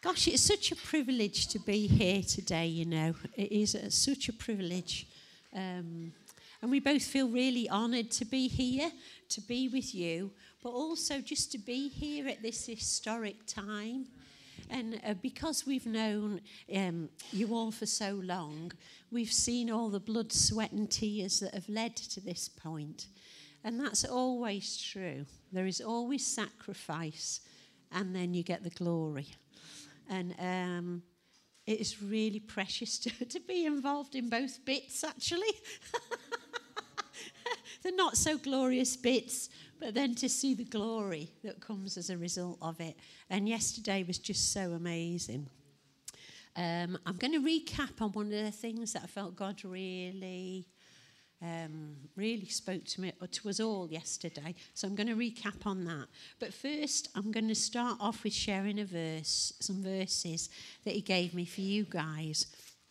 Gosh, 0.00 0.28
it's 0.28 0.42
such 0.42 0.70
a 0.70 0.76
privilege 0.76 1.48
to 1.48 1.58
be 1.58 1.88
here 1.88 2.22
today, 2.22 2.68
you 2.68 2.84
know. 2.84 3.16
It 3.34 3.50
is 3.50 3.74
a, 3.74 3.90
such 3.90 4.28
a 4.28 4.32
privilege. 4.32 5.08
Um, 5.52 6.12
and 6.62 6.70
we 6.70 6.78
both 6.78 7.02
feel 7.02 7.28
really 7.28 7.68
honoured 7.68 8.08
to 8.12 8.24
be 8.24 8.46
here, 8.46 8.92
to 9.30 9.40
be 9.40 9.66
with 9.66 9.92
you, 9.96 10.30
but 10.62 10.68
also 10.68 11.20
just 11.20 11.50
to 11.50 11.58
be 11.58 11.88
here 11.88 12.28
at 12.28 12.42
this 12.42 12.64
historic 12.66 13.44
time. 13.46 14.06
And 14.70 15.00
uh, 15.04 15.14
because 15.14 15.66
we've 15.66 15.86
known 15.86 16.42
um, 16.72 17.08
you 17.32 17.52
all 17.52 17.72
for 17.72 17.86
so 17.86 18.20
long, 18.22 18.70
we've 19.10 19.32
seen 19.32 19.68
all 19.68 19.88
the 19.88 19.98
blood, 19.98 20.32
sweat, 20.32 20.70
and 20.70 20.88
tears 20.88 21.40
that 21.40 21.54
have 21.54 21.68
led 21.68 21.96
to 21.96 22.20
this 22.20 22.48
point. 22.48 23.08
And 23.64 23.80
that's 23.80 24.04
always 24.04 24.76
true. 24.76 25.26
There 25.52 25.66
is 25.66 25.80
always 25.80 26.24
sacrifice, 26.24 27.40
and 27.90 28.14
then 28.14 28.32
you 28.32 28.44
get 28.44 28.62
the 28.62 28.70
glory. 28.70 29.26
And 30.08 30.34
um, 30.38 31.02
it 31.66 31.80
is 31.80 32.02
really 32.02 32.40
precious 32.40 32.98
to, 33.00 33.24
to 33.26 33.40
be 33.40 33.66
involved 33.66 34.14
in 34.14 34.28
both 34.28 34.64
bits, 34.64 35.04
actually. 35.04 35.52
the 37.82 37.92
not 37.92 38.16
so 38.16 38.38
glorious 38.38 38.96
bits, 38.96 39.48
but 39.78 39.94
then 39.94 40.14
to 40.16 40.28
see 40.28 40.54
the 40.54 40.64
glory 40.64 41.30
that 41.44 41.60
comes 41.60 41.96
as 41.96 42.10
a 42.10 42.16
result 42.16 42.58
of 42.62 42.80
it. 42.80 42.96
And 43.30 43.48
yesterday 43.48 44.02
was 44.02 44.18
just 44.18 44.52
so 44.52 44.72
amazing. 44.72 45.48
Um, 46.56 46.98
I'm 47.06 47.16
going 47.16 47.32
to 47.32 47.40
recap 47.40 48.00
on 48.00 48.10
one 48.12 48.26
of 48.26 48.32
the 48.32 48.50
things 48.50 48.92
that 48.94 49.04
I 49.04 49.06
felt 49.06 49.36
God 49.36 49.64
really 49.64 50.66
um, 51.40 51.94
really 52.16 52.48
spoke 52.48 52.84
to 52.84 53.00
me 53.00 53.12
to 53.30 53.48
us 53.48 53.60
all 53.60 53.88
yesterday. 53.90 54.54
So 54.74 54.88
I'm 54.88 54.94
going 54.94 55.08
to 55.08 55.14
recap 55.14 55.66
on 55.66 55.84
that. 55.84 56.06
But 56.40 56.52
first, 56.52 57.10
I'm 57.14 57.30
going 57.30 57.48
to 57.48 57.54
start 57.54 57.98
off 58.00 58.24
with 58.24 58.32
sharing 58.32 58.80
a 58.80 58.84
verse, 58.84 59.52
some 59.60 59.82
verses 59.82 60.50
that 60.84 60.94
he 60.94 61.00
gave 61.00 61.34
me 61.34 61.44
for 61.44 61.60
you 61.60 61.84
guys 61.84 62.46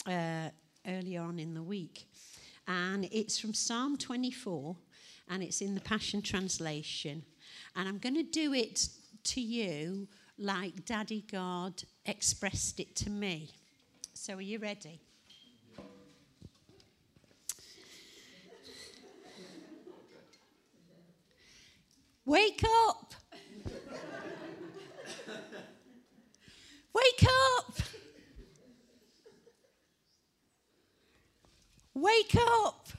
uh, 0.08 0.50
earlier 0.88 1.22
on 1.22 1.40
in 1.40 1.54
the 1.54 1.64
week, 1.64 2.08
and 2.68 3.06
it's 3.12 3.40
from 3.40 3.54
Psalm 3.54 3.98
24, 3.98 4.76
and 5.30 5.44
it's 5.44 5.62
in 5.62 5.76
the 5.76 5.82
Passion 5.82 6.22
Translation, 6.22 7.24
and 7.76 7.88
I'm 7.88 7.98
going 7.98 8.16
to 8.16 8.24
do 8.24 8.54
it 8.54 8.88
to 9.26 9.42
you 9.42 10.08
like 10.38 10.86
Daddy 10.86 11.26
God 11.30 11.84
expressed 12.06 12.80
it 12.80 12.96
to 12.98 13.10
me. 13.10 13.50
So, 14.14 14.36
are 14.36 14.42
you 14.42 14.60
ready? 14.60 15.02
Wake 22.28 22.62
up! 22.90 23.14
Wake 26.94 27.26
up! 27.58 27.74
Wake 31.94 32.36
up! 32.36 32.90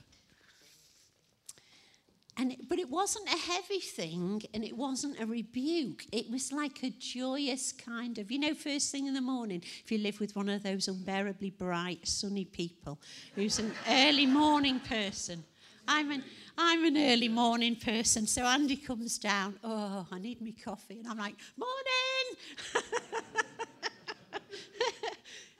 And 2.38 2.52
it, 2.52 2.70
but 2.70 2.78
it 2.78 2.88
wasn't 2.88 3.28
a 3.28 3.36
heavy 3.36 3.80
thing 3.80 4.40
and 4.54 4.64
it 4.64 4.74
wasn't 4.74 5.20
a 5.20 5.26
rebuke. 5.26 6.06
It 6.10 6.30
was 6.30 6.50
like 6.50 6.82
a 6.82 6.88
joyous 6.88 7.72
kind 7.72 8.16
of, 8.16 8.30
you 8.30 8.38
know, 8.38 8.54
first 8.54 8.90
thing 8.90 9.08
in 9.08 9.12
the 9.12 9.20
morning, 9.20 9.62
if 9.84 9.92
you 9.92 9.98
live 9.98 10.20
with 10.20 10.36
one 10.36 10.48
of 10.48 10.62
those 10.62 10.88
unbearably 10.88 11.50
bright, 11.50 12.08
sunny 12.08 12.46
people 12.46 12.98
who's 13.34 13.58
an 13.58 13.72
early 13.90 14.24
morning 14.24 14.80
person. 14.80 15.44
I'm 15.88 16.10
an, 16.10 16.22
I'm 16.58 16.84
an 16.84 16.98
early 16.98 17.28
morning 17.28 17.74
person, 17.74 18.26
so 18.26 18.44
Andy 18.44 18.76
comes 18.76 19.18
down. 19.18 19.58
Oh, 19.64 20.06
I 20.12 20.18
need 20.18 20.42
me 20.42 20.52
coffee. 20.52 20.98
And 20.98 21.08
I'm 21.08 21.16
like, 21.16 21.34
morning! 21.56 22.36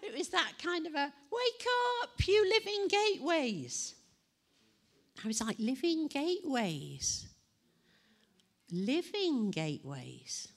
it 0.03 0.17
was 0.17 0.29
that 0.29 0.53
kind 0.63 0.87
of 0.87 0.95
a 0.95 1.11
wake 1.33 1.67
up, 2.03 2.11
you 2.27 2.47
living 2.47 2.89
gateways. 2.89 3.95
I 5.25 5.27
was 5.27 5.41
like, 5.41 5.57
living 5.59 6.09
gateways. 6.09 7.27
Living 8.71 9.51
gateways. 9.51 10.49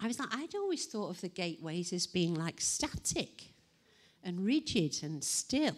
I 0.00 0.08
was 0.08 0.18
like, 0.18 0.34
I'd 0.34 0.56
always 0.56 0.86
thought 0.86 1.10
of 1.10 1.20
the 1.20 1.28
gateways 1.28 1.92
as 1.92 2.08
being 2.08 2.34
like 2.34 2.60
static 2.60 3.52
and 4.24 4.44
rigid 4.44 4.96
and 5.04 5.22
still. 5.22 5.76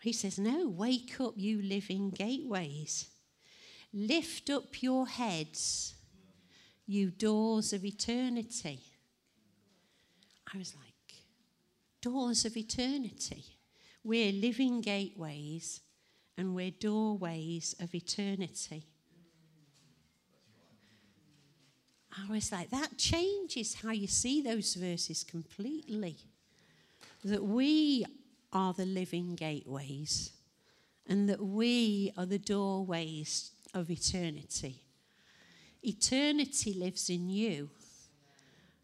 He 0.00 0.12
says, 0.12 0.38
No, 0.38 0.68
wake 0.68 1.20
up, 1.20 1.34
you 1.36 1.60
living 1.62 2.10
gateways. 2.10 3.10
Lift 3.92 4.48
up 4.50 4.82
your 4.82 5.06
heads, 5.06 5.94
you 6.86 7.10
doors 7.10 7.72
of 7.72 7.84
eternity. 7.84 8.80
I 10.52 10.58
was 10.58 10.74
like, 10.74 10.84
Doors 12.00 12.44
of 12.44 12.56
eternity. 12.56 13.44
We're 14.02 14.32
living 14.32 14.80
gateways 14.80 15.80
and 16.38 16.54
we're 16.54 16.70
doorways 16.70 17.74
of 17.80 17.94
eternity. 17.94 18.86
I 22.10 22.32
was 22.32 22.50
like, 22.50 22.70
that 22.70 22.96
changes 22.96 23.74
how 23.74 23.92
you 23.92 24.06
see 24.06 24.40
those 24.40 24.74
verses 24.74 25.22
completely. 25.22 26.16
That 27.24 27.44
we 27.44 28.06
are 28.52 28.72
the 28.72 28.86
living 28.86 29.34
gateways 29.34 30.32
and 31.06 31.28
that 31.28 31.42
we 31.42 32.12
are 32.16 32.26
the 32.26 32.38
doorways 32.38 33.50
of 33.74 33.90
eternity. 33.90 34.82
Eternity 35.82 36.74
lives 36.74 37.08
in 37.08 37.28
you. 37.28 37.70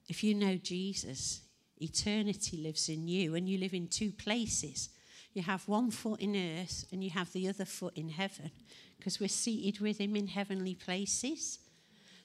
If 0.09 0.25
you 0.25 0.34
know 0.34 0.56
Jesus, 0.56 1.43
eternity 1.78 2.56
lives 2.56 2.88
in 2.88 3.06
you, 3.06 3.34
and 3.34 3.49
you 3.49 3.59
live 3.59 3.75
in 3.75 3.88
two 3.88 4.12
places. 4.12 4.88
You 5.34 5.43
have 5.43 5.69
one 5.69 5.91
foot 5.91 6.21
in 6.21 6.34
earth 6.34 6.87
and 6.91 7.05
you 7.05 7.10
have 7.10 7.32
the 7.32 7.49
other 7.49 7.66
foot 7.66 7.93
in 7.97 8.09
heaven 8.09 8.50
because 8.97 9.21
we're 9.21 9.28
seated 9.28 9.81
with 9.81 9.99
Him 9.99 10.16
in 10.16 10.28
heavenly 10.28 10.75
places. 10.75 11.59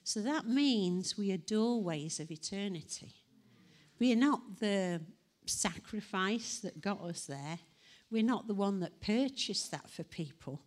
So 0.02 0.20
that 0.20 0.46
means 0.46 1.18
we 1.18 1.30
are 1.32 1.36
doorways 1.36 2.18
of 2.20 2.30
eternity. 2.30 3.12
We 3.98 4.12
are 4.12 4.16
not 4.16 4.40
the 4.58 5.02
sacrifice 5.46 6.58
that 6.60 6.80
got 6.80 7.00
us 7.02 7.26
there. 7.26 7.58
We're 8.10 8.22
not 8.22 8.46
the 8.46 8.54
one 8.54 8.80
that 8.80 9.00
purchased 9.00 9.70
that 9.70 9.88
for 9.88 10.04
people, 10.04 10.60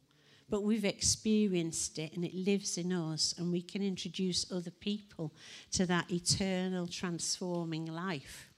but 0.50 0.64
we've 0.64 0.86
experienced 0.86 2.00
it 2.00 2.14
and 2.14 2.26
it 2.26 2.34
lives 2.34 2.78
in 2.78 2.92
us, 2.92 3.34
and 3.38 3.52
we 3.52 3.62
can 3.62 3.82
introduce 3.82 4.52
other 4.52 4.72
people 4.72 5.34
to 5.72 5.86
that 5.86 6.12
eternal 6.12 6.88
transforming 6.88 7.86
life. 7.86 8.50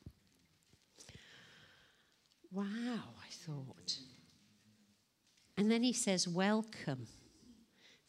Wow, 2.52 2.66
I 2.66 3.30
thought. 3.30 3.98
And 5.58 5.72
then 5.72 5.84
he 5.84 5.94
says, 5.94 6.28
Welcome, 6.28 7.08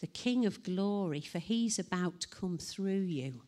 the 0.01 0.07
King 0.07 0.47
of 0.47 0.63
glory, 0.63 1.21
for 1.21 1.39
he's 1.39 1.79
about 1.79 2.21
to 2.21 2.29
come 2.29 2.59
through 2.59 3.01
you. 3.01 3.43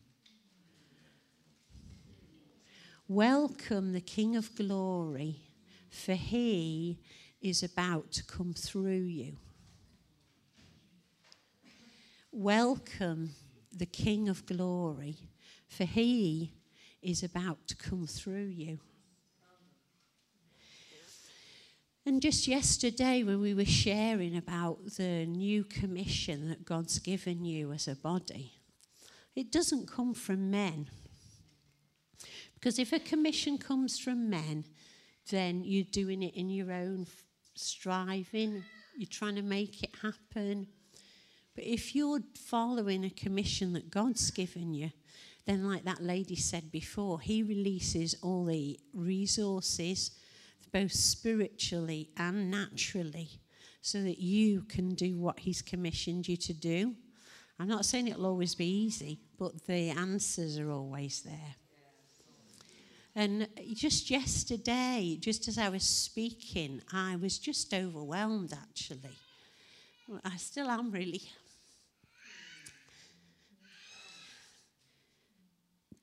Welcome 3.13 3.91
the 3.91 3.99
King 3.99 4.37
of 4.37 4.55
glory, 4.55 5.41
for 5.89 6.13
he 6.13 6.97
is 7.41 7.61
about 7.61 8.13
to 8.13 8.23
come 8.23 8.53
through 8.53 9.01
you. 9.01 9.35
Welcome 12.31 13.31
the 13.75 13.85
King 13.85 14.29
of 14.29 14.45
glory, 14.45 15.17
for 15.67 15.83
he 15.83 16.53
is 17.01 17.21
about 17.21 17.67
to 17.67 17.75
come 17.75 18.07
through 18.07 18.45
you. 18.45 18.79
And 22.05 22.21
just 22.21 22.47
yesterday, 22.47 23.23
when 23.23 23.41
we 23.41 23.53
were 23.53 23.65
sharing 23.65 24.37
about 24.37 24.85
the 24.95 25.25
new 25.25 25.65
commission 25.65 26.47
that 26.47 26.63
God's 26.63 26.97
given 26.99 27.43
you 27.43 27.73
as 27.73 27.89
a 27.89 27.95
body, 27.97 28.53
it 29.35 29.51
doesn't 29.51 29.91
come 29.91 30.13
from 30.13 30.49
men. 30.49 30.87
Because 32.61 32.77
if 32.77 32.93
a 32.93 32.99
commission 32.99 33.57
comes 33.57 33.97
from 33.97 34.29
men, 34.29 34.65
then 35.31 35.63
you're 35.65 35.83
doing 35.83 36.21
it 36.21 36.35
in 36.35 36.47
your 36.47 36.71
own 36.71 37.07
striving, 37.55 38.63
you're 38.95 39.09
trying 39.09 39.33
to 39.35 39.41
make 39.41 39.81
it 39.81 39.89
happen. 40.03 40.67
But 41.55 41.63
if 41.63 41.95
you're 41.95 42.19
following 42.35 43.03
a 43.03 43.09
commission 43.09 43.73
that 43.73 43.89
God's 43.89 44.29
given 44.29 44.75
you, 44.75 44.91
then, 45.47 45.67
like 45.67 45.85
that 45.85 46.03
lady 46.03 46.35
said 46.35 46.71
before, 46.71 47.19
He 47.19 47.41
releases 47.41 48.15
all 48.21 48.45
the 48.45 48.79
resources, 48.93 50.11
both 50.71 50.91
spiritually 50.91 52.11
and 52.15 52.51
naturally, 52.51 53.41
so 53.81 54.03
that 54.03 54.19
you 54.19 54.61
can 54.69 54.93
do 54.93 55.17
what 55.17 55.39
He's 55.39 55.63
commissioned 55.63 56.27
you 56.27 56.37
to 56.37 56.53
do. 56.53 56.93
I'm 57.59 57.67
not 57.67 57.85
saying 57.85 58.07
it'll 58.07 58.27
always 58.27 58.53
be 58.53 58.69
easy, 58.69 59.19
but 59.39 59.65
the 59.65 59.89
answers 59.89 60.59
are 60.59 60.69
always 60.69 61.23
there. 61.23 61.55
And 63.15 63.47
just 63.73 64.09
yesterday, 64.09 65.17
just 65.19 65.47
as 65.47 65.57
I 65.57 65.69
was 65.69 65.83
speaking, 65.83 66.81
I 66.93 67.17
was 67.17 67.37
just 67.37 67.73
overwhelmed 67.73 68.53
actually. 68.53 69.17
I 70.23 70.37
still 70.37 70.69
am 70.69 70.91
really. 70.91 71.21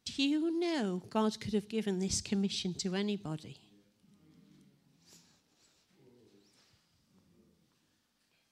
Do 0.04 0.22
you 0.22 0.58
know 0.58 1.02
God 1.08 1.40
could 1.40 1.54
have 1.54 1.68
given 1.68 1.98
this 1.98 2.20
commission 2.20 2.74
to 2.74 2.94
anybody? 2.94 3.58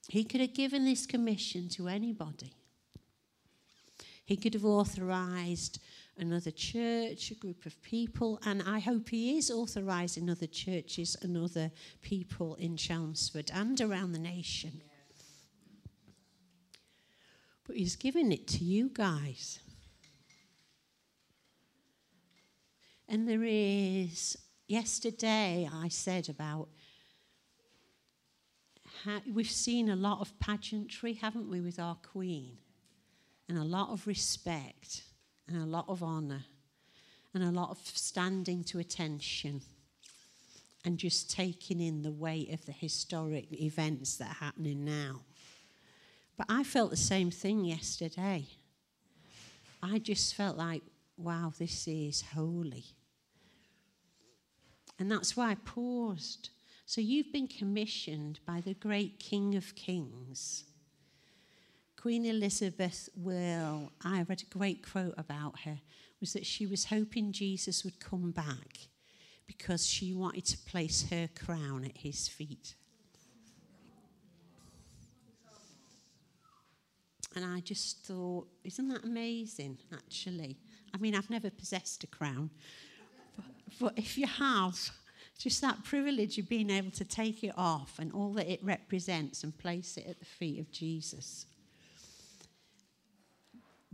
He 0.09 0.25
could 0.25 0.41
have 0.41 0.55
given 0.55 0.85
this 0.85 1.05
commission 1.07 1.69
to 1.71 1.89
anybody. 1.89 2.53
He 4.25 4.37
could 4.37 4.55
have 4.55 4.65
authorized 4.65 5.79
another 6.19 6.51
church, 6.51 7.31
a 7.31 7.35
group 7.35 7.67
of 7.67 7.81
people, 7.83 8.41
and 8.45 8.63
I 8.63 8.79
hope 8.79 9.11
he 9.11 9.37
is 9.37 9.51
authorizing 9.51 10.31
other 10.31 10.47
churches 10.47 11.17
and 11.21 11.37
other 11.37 11.71
people 12.01 12.55
in 12.57 12.77
Chelmsford 12.77 13.51
and 13.53 13.81
around 13.81 14.13
the 14.13 14.19
nation. 14.19 14.81
But 17.67 17.77
he's 17.77 17.97
given 17.97 18.33
it 18.33 18.47
to 18.49 18.65
you 18.65 18.91
guys. 18.93 19.59
And 23.09 23.29
there 23.29 23.45
is, 23.45 24.37
yesterday 24.69 25.69
I 25.73 25.89
said 25.89 26.29
about 26.29 26.69
how 29.05 29.21
we've 29.33 29.51
seen 29.51 29.91
a 29.91 29.97
lot 29.97 30.21
of 30.21 30.39
pageantry, 30.41 31.15
haven't 31.15 31.51
we, 31.51 31.61
with 31.61 31.79
our 31.79 31.97
Queen? 31.97 32.59
And 33.49 33.59
a 33.59 33.65
lot 33.65 33.91
of 33.91 34.07
respect 34.07 35.03
and 35.49 35.57
a 35.57 35.67
lot 35.67 35.87
of 35.89 36.03
honour 36.03 36.45
and 37.35 37.43
a 37.43 37.51
lot 37.51 37.71
of 37.71 37.79
standing 37.79 38.65
to 38.65 38.79
attention 38.79 39.61
and 40.85 40.99
just 40.99 41.31
taking 41.31 41.81
in 41.81 42.03
the 42.03 42.13
weight 42.13 42.53
of 42.53 42.65
the 42.65 42.73
historic 42.73 43.53
events 43.61 44.17
that 44.17 44.29
are 44.29 44.45
happening 44.45 44.85
now. 44.85 45.21
But 46.37 46.47
I 46.49 46.63
felt 46.63 46.91
the 46.91 46.97
same 46.97 47.31
thing 47.31 47.65
yesterday. 47.65 48.47
I 49.83 49.99
just 49.99 50.35
felt 50.35 50.57
like, 50.57 50.83
wow, 51.17 51.53
this 51.59 51.89
is 51.89 52.23
holy. 52.35 52.85
And 54.99 55.11
that's 55.11 55.37
why 55.37 55.51
I 55.51 55.55
paused. 55.57 56.51
So 56.87 57.01
you've 57.01 57.33
been 57.33 57.49
commissioned 57.49 58.41
by 58.47 58.61
the 58.61 58.75
great 58.75 59.19
King 59.19 59.57
of 59.57 59.75
Kings. 59.75 60.65
Queen 62.07 62.25
Elizabeth 62.25 63.09
will, 63.17 63.91
I 64.01 64.23
read 64.29 64.41
a 64.41 64.57
great 64.57 64.89
quote 64.89 65.15
about 65.19 65.59
her, 65.65 65.81
was 66.21 66.35
that 66.35 66.47
she 66.47 66.65
was 66.65 66.85
hoping 66.85 67.33
Jesus 67.33 67.83
would 67.83 67.99
come 67.99 68.31
back 68.31 68.79
because 69.49 69.85
she 69.85 70.15
wanted 70.15 70.45
to 70.45 70.59
place 70.59 71.11
her 71.11 71.29
crown 71.45 71.85
at 71.85 71.97
his 71.97 72.29
feet. 72.29 72.77
And 77.35 77.45
I 77.45 77.59
just 77.59 78.07
thought, 78.07 78.47
isn't 78.63 78.87
that 78.87 79.03
amazing, 79.03 79.77
actually? 79.93 80.59
I 80.95 80.99
mean, 80.99 81.17
I've 81.17 81.29
never 81.29 81.51
possessed 81.51 82.05
a 82.05 82.07
crown, 82.07 82.51
but, 83.35 83.47
but 83.81 83.99
if 83.99 84.17
you 84.17 84.29
have, 84.29 84.79
just 85.41 85.61
that 85.63 85.83
privilege 85.83 86.39
of 86.39 86.49
being 86.49 86.71
able 86.71 86.93
to 86.93 87.05
take 87.05 87.43
it 87.43 87.55
off 87.57 87.99
and 87.99 88.13
all 88.13 88.33
that 88.35 88.49
it 88.49 88.63
represents 88.63 89.43
and 89.43 89.59
place 89.59 89.97
it 89.97 90.07
at 90.07 90.21
the 90.21 90.25
feet 90.25 90.61
of 90.61 90.71
Jesus. 90.71 91.47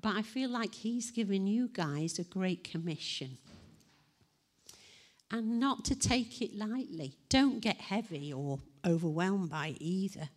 But 0.02 0.16
I 0.16 0.22
feel 0.22 0.50
like 0.50 0.75
He's 0.75 1.10
given 1.10 1.46
you 1.46 1.69
guys 1.72 2.19
a 2.19 2.25
great 2.25 2.64
commission. 2.64 3.38
And 5.31 5.58
not 5.58 5.84
to 5.87 5.94
take 5.94 6.43
it 6.43 6.54
lightly. 6.54 7.14
Don't 7.31 7.60
get 7.60 7.81
heavy 7.81 8.32
or 8.32 8.58
overwhelmed 8.84 9.49
by 9.49 9.69
it 9.69 9.78
either. 9.81 10.28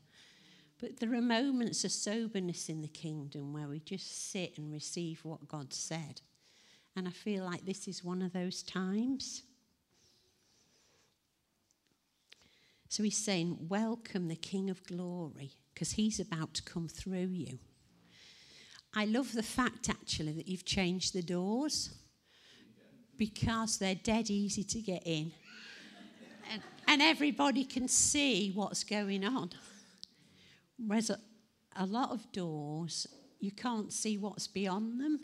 But 0.79 0.99
there 0.99 1.13
are 1.13 1.21
moments 1.21 1.83
of 1.83 1.91
soberness 1.91 2.69
in 2.69 2.81
the 2.81 2.87
kingdom 2.87 3.53
where 3.53 3.67
we 3.67 3.79
just 3.79 4.31
sit 4.31 4.57
and 4.57 4.71
receive 4.71 5.19
what 5.23 5.47
God 5.47 5.73
said. 5.73 6.21
And 6.95 7.07
I 7.07 7.11
feel 7.11 7.43
like 7.43 7.65
this 7.65 7.87
is 7.87 8.03
one 8.03 8.21
of 8.21 8.31
those 8.31 8.63
times. 8.63 9.43
So 12.87 13.03
he's 13.03 13.17
saying, 13.17 13.67
Welcome 13.67 14.27
the 14.27 14.35
King 14.35 14.69
of 14.69 14.83
Glory, 14.85 15.51
because 15.73 15.93
he's 15.93 16.19
about 16.19 16.53
to 16.53 16.63
come 16.63 16.87
through 16.87 17.27
you. 17.27 17.59
I 18.95 19.05
love 19.05 19.33
the 19.33 19.43
fact, 19.43 19.89
actually, 19.89 20.31
that 20.33 20.47
you've 20.47 20.63
changed 20.63 21.13
the 21.13 21.21
doors 21.21 21.89
because 23.17 23.77
they're 23.77 23.95
dead 23.95 24.29
easy 24.29 24.63
to 24.63 24.79
get 24.79 25.03
in. 25.05 25.33
and, 26.51 26.61
and 26.87 27.01
everybody 27.01 27.65
can 27.65 27.89
see 27.89 28.51
what's 28.55 28.85
going 28.85 29.25
on. 29.25 29.51
Whereas 30.77 31.09
a, 31.09 31.19
a 31.75 31.85
lot 31.85 32.11
of 32.11 32.31
doors, 32.31 33.05
you 33.39 33.51
can't 33.51 33.91
see 33.91 34.17
what's 34.17 34.47
beyond 34.47 34.99
them. 35.01 35.19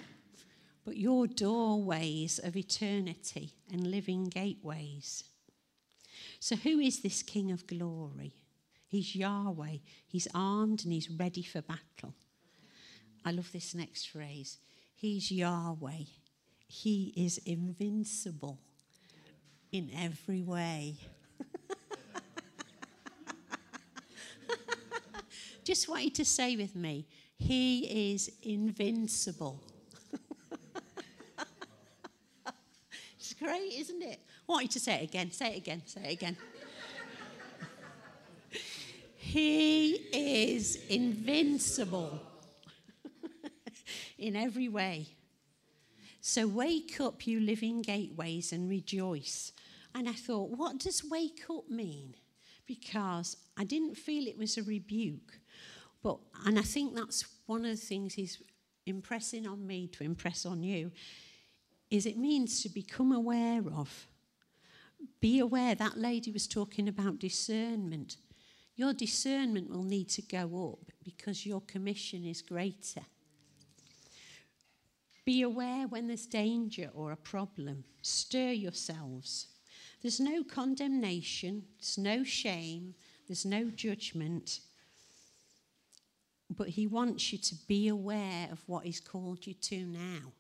But 0.84 0.98
your 0.98 1.28
doorways 1.28 2.40
of 2.40 2.58
eternity 2.58 3.54
and 3.72 3.88
living 3.88 4.26
gateways. 4.26 5.24
So, 6.40 6.56
who 6.56 6.80
is 6.80 7.02
this 7.02 7.22
King 7.22 7.52
of 7.52 7.68
glory? 7.68 8.34
He's 8.88 9.16
Yahweh. 9.16 9.78
He's 10.08 10.28
armed 10.34 10.84
and 10.84 10.92
he's 10.92 11.10
ready 11.10 11.44
for 11.44 11.62
battle. 11.62 12.16
I 13.24 13.32
love 13.32 13.52
this 13.52 13.76
next 13.76 14.10
phrase. 14.10 14.58
He's 14.96 15.32
Yahweh. 15.32 16.06
He 16.68 17.14
is 17.16 17.38
invincible 17.40 18.60
in 19.72 19.90
every 19.96 20.42
way. 20.42 20.96
Just 25.64 25.88
want 25.88 26.04
you 26.04 26.10
to 26.12 26.26
say 26.26 26.56
with 26.56 26.76
me, 26.76 27.06
He 27.38 28.14
is 28.14 28.32
invincible. 28.42 29.64
it's 33.20 33.34
great, 33.34 33.74
isn't 33.74 34.02
it? 34.02 34.20
I 34.48 34.52
want 34.52 34.64
you 34.64 34.70
to 34.70 34.80
say 34.80 35.02
it 35.02 35.04
again. 35.04 35.32
Say 35.32 35.54
it 35.54 35.58
again. 35.58 35.84
Say 35.86 36.02
it 36.06 36.14
again. 36.14 36.38
he 39.18 39.94
is 40.12 40.78
invincible 40.90 42.31
in 44.22 44.36
every 44.36 44.70
way. 44.70 45.16
So 46.22 46.48
wake 46.48 47.02
up, 47.02 47.26
you 47.26 47.40
living 47.40 47.82
gateways, 47.82 48.54
and 48.54 48.70
rejoice. 48.70 49.52
And 49.96 50.08
I 50.08 50.14
thought, 50.14 50.52
what 50.52 50.78
does 50.78 51.04
wake 51.04 51.42
up 51.50 51.70
mean? 51.70 52.16
Because 52.68 53.36
I 53.58 53.64
didn't 53.64 53.96
feel 53.96 54.28
it 54.28 54.38
was 54.38 54.58
a 54.58 54.64
rebuke. 54.64 55.40
But, 56.04 56.20
and 56.46 56.60
I 56.60 56.62
think 56.62 56.96
that's 56.96 57.26
one 57.48 57.66
of 57.66 57.72
the 57.72 57.76
things 57.76 58.14
he's 58.14 58.42
impressing 58.86 59.48
on 59.48 59.66
me 59.66 59.88
to 59.88 60.04
impress 60.04 60.46
on 60.46 60.64
you, 60.64 60.92
is 61.90 62.06
it 62.06 62.18
means 62.18 62.62
to 62.64 62.70
become 62.70 63.12
aware 63.12 63.64
of. 63.76 64.08
Be 65.20 65.40
aware, 65.40 65.76
that 65.76 65.98
lady 65.98 66.32
was 66.32 66.48
talking 66.48 66.88
about 66.88 67.20
discernment. 67.20 68.18
Your 68.76 68.94
discernment 68.94 69.70
will 69.70 69.84
need 69.84 70.10
to 70.10 70.22
go 70.22 70.74
up 70.74 70.92
because 71.04 71.46
your 71.46 71.62
commission 71.62 72.26
is 72.26 72.42
greater. 72.42 73.02
Be 75.26 75.42
aware 75.42 75.88
when 75.88 76.08
there's 76.08 76.26
danger 76.26 76.90
or 76.94 77.12
a 77.12 77.18
problem. 77.18 77.84
Stir 78.02 78.52
yourselves. 78.52 79.48
There's 80.02 80.20
no 80.20 80.44
condemnation, 80.44 81.64
there's 81.78 81.98
no 81.98 82.24
shame, 82.24 82.96
there's 83.28 83.46
no 83.46 83.70
judgment. 83.70 84.62
But 86.50 86.70
he 86.70 86.88
wants 86.88 87.32
you 87.32 87.38
to 87.38 87.56
be 87.68 87.88
aware 87.88 88.50
of 88.52 88.64
what 88.68 88.86
he's 88.86 89.00
called 89.00 89.46
you 89.46 89.54
to 89.54 89.86
now, 89.86 90.32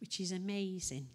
which 0.00 0.18
is 0.18 0.32
amazing. 0.32 1.08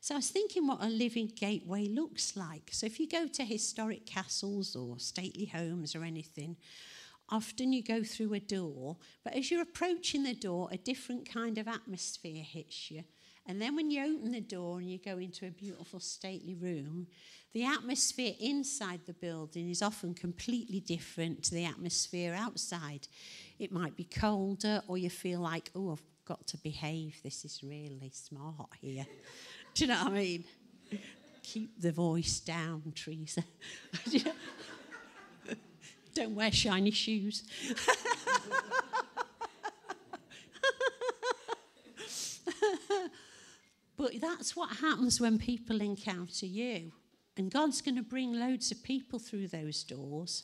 So 0.00 0.14
I 0.14 0.18
was 0.18 0.30
thinking 0.30 0.66
what 0.66 0.82
a 0.82 0.88
living 0.88 1.32
gateway 1.34 1.86
looks 1.88 2.36
like. 2.36 2.70
So 2.72 2.86
if 2.86 3.00
you 3.00 3.08
go 3.08 3.26
to 3.26 3.44
historic 3.44 4.06
castles 4.06 4.76
or 4.76 4.98
stately 4.98 5.46
homes 5.46 5.94
or 5.94 6.04
anything, 6.04 6.56
often 7.28 7.72
you 7.72 7.82
go 7.82 8.02
through 8.02 8.34
a 8.34 8.40
door, 8.40 8.96
but 9.24 9.34
as 9.34 9.50
you're 9.50 9.62
approaching 9.62 10.22
the 10.22 10.34
door, 10.34 10.68
a 10.72 10.78
different 10.78 11.28
kind 11.28 11.58
of 11.58 11.68
atmosphere 11.68 12.42
hits 12.42 12.90
you. 12.90 13.04
And 13.46 13.62
then 13.62 13.74
when 13.74 13.90
you 13.90 14.04
open 14.04 14.32
the 14.32 14.42
door 14.42 14.78
and 14.78 14.90
you 14.90 14.98
go 14.98 15.16
into 15.16 15.46
a 15.46 15.50
beautiful 15.50 16.00
stately 16.00 16.54
room, 16.54 17.06
the 17.54 17.64
atmosphere 17.64 18.34
inside 18.38 19.00
the 19.06 19.14
building 19.14 19.70
is 19.70 19.80
often 19.80 20.12
completely 20.12 20.80
different 20.80 21.44
to 21.44 21.54
the 21.54 21.64
atmosphere 21.64 22.34
outside. 22.34 23.08
It 23.58 23.72
might 23.72 23.96
be 23.96 24.04
colder, 24.04 24.82
or 24.86 24.98
you 24.98 25.08
feel 25.08 25.40
like, 25.40 25.70
oh, 25.74 25.92
I've 25.92 26.02
got 26.26 26.46
to 26.48 26.58
behave. 26.58 27.20
This 27.24 27.46
is 27.46 27.62
really 27.64 28.12
smart 28.12 28.68
here. 28.80 29.06
Do 29.74 29.84
you 29.84 29.88
know 29.88 30.04
what 30.04 30.12
I 30.12 30.16
mean? 30.16 30.44
Keep 31.42 31.80
the 31.80 31.92
voice 31.92 32.40
down, 32.40 32.92
Teresa. 32.94 33.42
Don't 36.18 36.34
wear 36.34 36.50
shiny 36.50 36.90
shoes. 36.90 37.44
but 43.96 44.20
that's 44.20 44.56
what 44.56 44.78
happens 44.78 45.20
when 45.20 45.38
people 45.38 45.80
encounter 45.80 46.46
you. 46.46 46.90
And 47.36 47.52
God's 47.52 47.80
going 47.80 47.94
to 47.94 48.02
bring 48.02 48.32
loads 48.32 48.72
of 48.72 48.82
people 48.82 49.20
through 49.20 49.46
those 49.46 49.84
doors. 49.84 50.42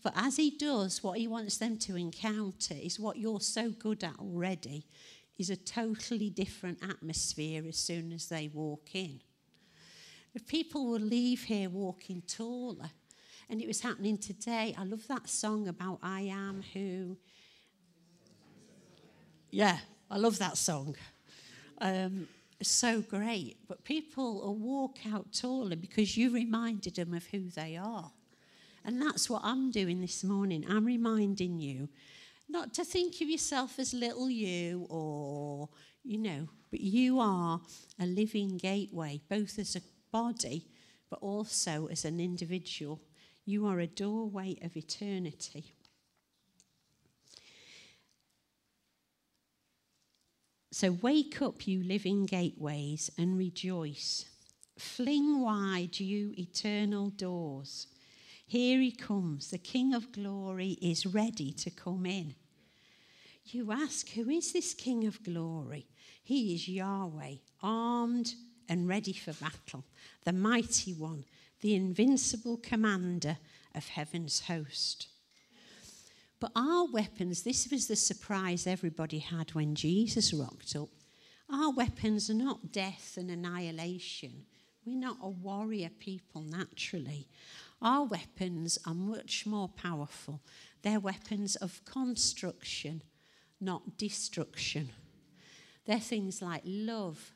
But 0.00 0.12
as 0.14 0.36
He 0.36 0.52
does, 0.56 1.02
what 1.02 1.18
He 1.18 1.26
wants 1.26 1.58
them 1.58 1.76
to 1.78 1.96
encounter 1.96 2.74
is 2.80 3.00
what 3.00 3.16
you're 3.16 3.40
so 3.40 3.70
good 3.70 4.04
at 4.04 4.16
already 4.20 4.86
is 5.36 5.50
a 5.50 5.56
totally 5.56 6.30
different 6.30 6.78
atmosphere 6.84 7.64
as 7.66 7.78
soon 7.78 8.12
as 8.12 8.28
they 8.28 8.48
walk 8.54 8.94
in. 8.94 9.18
If 10.34 10.46
people 10.46 10.86
will 10.86 11.00
leave 11.00 11.42
here 11.42 11.68
walking 11.68 12.22
taller, 12.28 12.90
and 13.48 13.60
it 13.60 13.66
was 13.66 13.80
happening 13.80 14.18
today. 14.18 14.74
I 14.78 14.84
love 14.84 15.06
that 15.08 15.28
song 15.28 15.68
about 15.68 15.98
I 16.02 16.22
am 16.22 16.62
who. 16.72 17.16
Yeah, 19.50 19.78
I 20.10 20.18
love 20.18 20.38
that 20.38 20.56
song. 20.56 20.96
Um, 21.80 22.28
so 22.62 23.00
great. 23.00 23.58
But 23.68 23.84
people 23.84 24.40
will 24.40 24.56
walk 24.56 24.98
out 25.12 25.32
taller 25.32 25.76
because 25.76 26.16
you 26.16 26.30
reminded 26.30 26.96
them 26.96 27.14
of 27.14 27.26
who 27.26 27.50
they 27.50 27.76
are. 27.76 28.10
And 28.84 29.00
that's 29.00 29.30
what 29.30 29.42
I'm 29.44 29.70
doing 29.70 30.00
this 30.00 30.24
morning. 30.24 30.64
I'm 30.68 30.84
reminding 30.84 31.58
you 31.58 31.88
not 32.48 32.74
to 32.74 32.84
think 32.84 33.14
of 33.20 33.28
yourself 33.28 33.78
as 33.78 33.94
little 33.94 34.28
you 34.28 34.86
or, 34.90 35.68
you 36.02 36.18
know, 36.18 36.48
but 36.70 36.80
you 36.80 37.18
are 37.18 37.60
a 37.98 38.06
living 38.06 38.58
gateway, 38.58 39.20
both 39.28 39.58
as 39.58 39.76
a 39.76 39.80
body, 40.12 40.66
but 41.08 41.18
also 41.20 41.86
as 41.86 42.04
an 42.04 42.20
individual. 42.20 43.00
You 43.44 43.66
are 43.66 43.80
a 43.80 43.86
doorway 43.86 44.56
of 44.62 44.76
eternity. 44.76 45.74
So 50.72 50.90
wake 50.90 51.40
up, 51.40 51.68
you 51.68 51.84
living 51.84 52.26
gateways, 52.26 53.10
and 53.16 53.38
rejoice. 53.38 54.24
Fling 54.76 55.40
wide, 55.40 56.00
you 56.00 56.34
eternal 56.36 57.10
doors. 57.10 57.86
Here 58.46 58.80
he 58.80 58.90
comes. 58.90 59.50
The 59.50 59.58
King 59.58 59.94
of 59.94 60.10
glory 60.10 60.76
is 60.82 61.06
ready 61.06 61.52
to 61.52 61.70
come 61.70 62.06
in. 62.06 62.34
You 63.44 63.72
ask, 63.72 64.08
Who 64.10 64.28
is 64.28 64.52
this 64.52 64.74
King 64.74 65.06
of 65.06 65.22
glory? 65.22 65.86
He 66.22 66.54
is 66.54 66.66
Yahweh, 66.66 67.36
armed 67.62 68.34
and 68.68 68.88
ready 68.88 69.12
for 69.12 69.32
battle, 69.32 69.84
the 70.24 70.32
mighty 70.32 70.92
one, 70.92 71.24
the 71.60 71.74
invincible 71.74 72.56
commander 72.56 73.38
of 73.74 73.88
heaven's 73.88 74.40
host. 74.42 75.08
But 76.40 76.52
our 76.54 76.86
weapons, 76.90 77.42
this 77.42 77.70
was 77.70 77.86
the 77.86 77.96
surprise 77.96 78.66
everybody 78.66 79.18
had 79.20 79.54
when 79.54 79.74
Jesus 79.74 80.34
rocked 80.34 80.76
up. 80.76 80.90
Our 81.50 81.70
weapons 81.70 82.28
are 82.28 82.34
not 82.34 82.72
death 82.72 83.16
and 83.16 83.30
annihilation. 83.30 84.44
We're 84.84 84.98
not 84.98 85.18
a 85.22 85.28
warrior 85.28 85.90
people 85.98 86.42
naturally. 86.42 87.28
Our 87.80 88.04
weapons 88.04 88.78
are 88.86 88.94
much 88.94 89.46
more 89.46 89.68
powerful. 89.68 90.40
They're 90.82 91.00
weapons 91.00 91.56
of 91.56 91.84
construction, 91.84 93.02
not 93.60 93.96
destruction. 93.96 94.90
They're 95.84 96.00
things 96.00 96.40
like 96.40 96.62
love, 96.64 97.33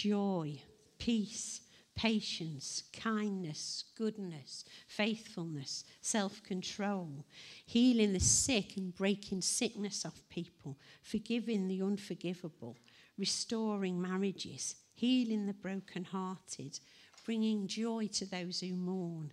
joy, 0.00 0.58
peace, 0.98 1.60
patience, 1.94 2.84
kindness, 2.94 3.84
goodness, 3.98 4.64
faithfulness, 4.86 5.84
self 6.00 6.42
control, 6.42 7.26
healing 7.66 8.14
the 8.14 8.20
sick 8.20 8.78
and 8.78 8.94
breaking 8.94 9.42
sickness 9.42 10.06
off 10.06 10.22
people, 10.30 10.78
forgiving 11.02 11.68
the 11.68 11.82
unforgivable, 11.82 12.78
restoring 13.18 14.00
marriages, 14.00 14.76
healing 14.94 15.46
the 15.46 15.52
brokenhearted, 15.52 16.80
bringing 17.26 17.66
joy 17.66 18.06
to 18.06 18.24
those 18.24 18.60
who 18.60 18.74
mourn, 18.74 19.30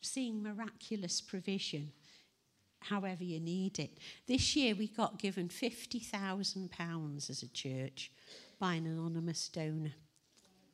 seeing 0.00 0.40
miraculous 0.40 1.20
provision. 1.20 1.90
However, 2.82 3.24
you 3.24 3.40
need 3.40 3.80
it. 3.80 3.98
This 4.28 4.54
year, 4.54 4.76
we 4.76 4.86
got 4.86 5.18
given 5.18 5.48
£50,000 5.48 7.30
as 7.30 7.42
a 7.42 7.48
church 7.48 8.12
by 8.58 8.74
an 8.74 8.86
anonymous 8.86 9.48
donor. 9.48 9.92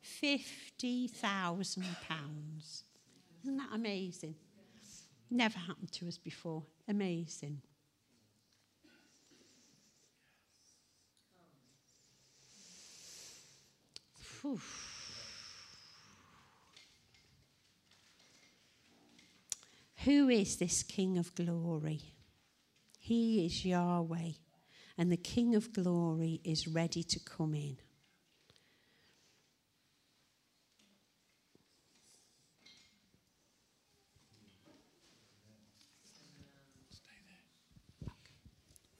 £50,000. 0.03 2.83
Isn't 3.43 3.57
that 3.57 3.69
amazing? 3.73 4.35
Never 5.29 5.57
happened 5.57 5.91
to 5.93 6.07
us 6.07 6.17
before. 6.17 6.63
Amazing. 6.87 7.61
Whew. 14.41 14.59
Who 20.03 20.29
is 20.29 20.57
this 20.57 20.83
King 20.83 21.17
of 21.17 21.33
glory? 21.33 22.01
He 22.99 23.45
is 23.45 23.65
Yahweh, 23.65 24.33
and 24.97 25.11
the 25.11 25.17
King 25.17 25.55
of 25.55 25.73
glory 25.73 26.39
is 26.43 26.67
ready 26.67 27.03
to 27.03 27.19
come 27.19 27.53
in. 27.53 27.77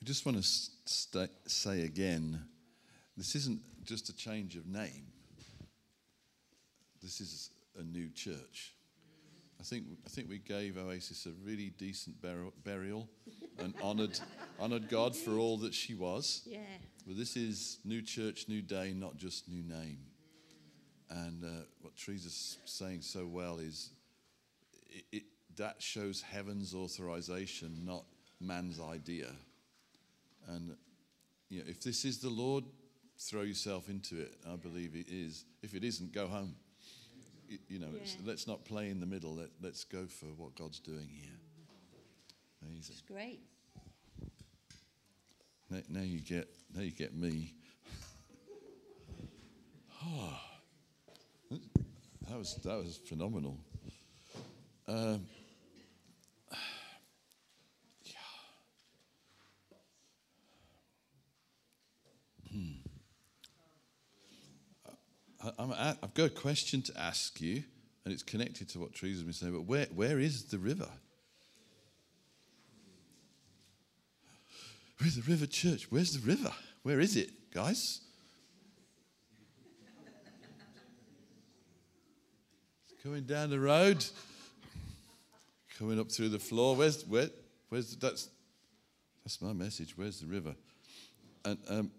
I 0.04 0.06
just 0.06 0.26
want 0.26 0.38
to 0.38 0.44
st- 0.44 1.30
say 1.48 1.84
again 1.84 2.42
this 3.16 3.36
isn't 3.36 3.62
just 3.86 4.10
a 4.10 4.16
change 4.16 4.56
of 4.58 4.68
name, 4.68 5.08
this 7.02 7.22
is 7.22 7.52
a 7.80 7.84
new 7.84 8.10
church. 8.10 8.74
I 9.60 9.64
think, 9.64 9.86
I 10.06 10.10
think 10.10 10.30
we 10.30 10.40
gave 10.40 10.78
Oasis 10.78 11.26
a 11.26 11.32
really 11.46 11.70
decent 11.78 12.22
bur- 12.22 12.52
burial 12.66 13.08
and 13.60 13.74
honoured, 13.82 14.20
honoured 14.60 14.90
God 14.90 15.16
for 15.16 15.32
all 15.38 15.58
that 15.60 15.74
she 15.74 15.94
was. 15.94 16.42
Yeah. 16.46 16.60
But 17.06 17.18
this 17.18 17.36
is 17.36 17.80
new 17.84 18.02
church, 18.02 18.46
new 18.48 18.62
day, 18.62 18.94
not 18.96 19.18
just 19.18 19.50
new 19.50 19.64
name. 19.64 20.00
And 21.10 21.44
uh, 21.44 21.64
what 21.82 21.96
Teresa's 21.96 22.58
saying 22.66 23.02
so 23.02 23.26
well 23.28 23.60
is 23.60 23.92
it, 24.90 25.04
it, 25.12 25.24
that 25.58 25.82
shows 25.82 26.22
heaven's 26.22 26.74
authorization, 26.74 27.84
not 27.86 28.06
man's 28.40 28.80
idea. 28.80 29.28
And 30.48 30.76
you 31.50 31.60
know, 31.60 31.66
if 31.68 31.82
this 31.82 32.06
is 32.06 32.20
the 32.20 32.30
Lord, 32.30 32.64
throw 33.20 33.42
yourself 33.42 33.90
into 33.90 34.20
it. 34.20 34.34
I 34.52 34.56
believe 34.56 34.96
it 34.96 35.08
is. 35.10 35.46
If 35.62 35.76
it 35.76 35.84
isn't, 35.84 36.14
go 36.14 36.28
home. 36.28 36.56
You, 37.48 37.60
you 37.68 37.80
know, 37.80 37.90
Yeah. 37.94 38.12
let's 38.26 38.48
not 38.48 38.66
play 38.66 38.90
in 38.90 39.00
the 39.00 39.06
middle. 39.06 39.36
Let, 39.36 39.50
let's 39.62 39.84
go 39.84 40.06
for 40.08 40.26
what 40.38 40.56
God's 40.56 40.80
doing 40.80 41.08
here. 41.10 41.38
Amazing. 42.66 42.96
It's 42.96 43.02
great. 43.02 43.40
Now, 45.70 45.80
now 45.90 46.02
you 46.02 46.20
get 46.20 46.48
now 46.76 46.82
you 46.82 46.92
get 46.92 47.16
me. 47.16 47.54
oh, 50.06 50.40
that 51.50 52.38
was 52.38 52.56
that 52.64 52.78
was 52.78 53.00
phenomenal. 53.08 53.58
Um, 54.88 55.26
yeah. 58.04 58.14
Hmm. 62.52 62.72
I, 65.44 65.52
I'm 65.58 65.72
at, 65.72 65.98
I've 66.04 66.14
got 66.14 66.26
a 66.26 66.30
question 66.30 66.82
to 66.84 67.00
ask 67.00 67.40
you, 67.42 67.64
and 68.06 68.14
it's 68.14 68.24
connected 68.24 68.70
to 68.70 68.80
what 68.80 68.94
Teresa's 68.94 69.24
been 69.24 69.34
saying. 69.34 69.54
But 69.54 69.66
where 69.66 69.88
where 69.94 70.20
is 70.20 70.46
the 70.46 70.60
river? 70.60 70.90
Where's 75.04 75.16
the 75.18 75.30
river 75.30 75.46
church? 75.46 75.88
Where's 75.90 76.18
the 76.18 76.26
river? 76.26 76.50
Where 76.84 77.02
is 77.02 77.18
it, 77.18 77.30
guys? 77.54 78.00
It's 82.86 83.04
coming 83.04 83.24
down 83.24 83.50
the 83.50 83.60
road, 83.60 84.06
coming 85.78 86.00
up 86.00 86.10
through 86.10 86.30
the 86.30 86.40
floor. 86.40 86.78
Where's 86.78 87.06
where? 87.06 87.28
Where's 87.68 87.94
the, 87.94 88.08
that's 88.08 88.30
that's 89.26 89.42
my 89.42 89.52
message. 89.52 89.98
Where's 89.98 90.22
the 90.22 90.28
river? 90.28 90.56
And 91.44 91.58
um, 91.68 91.92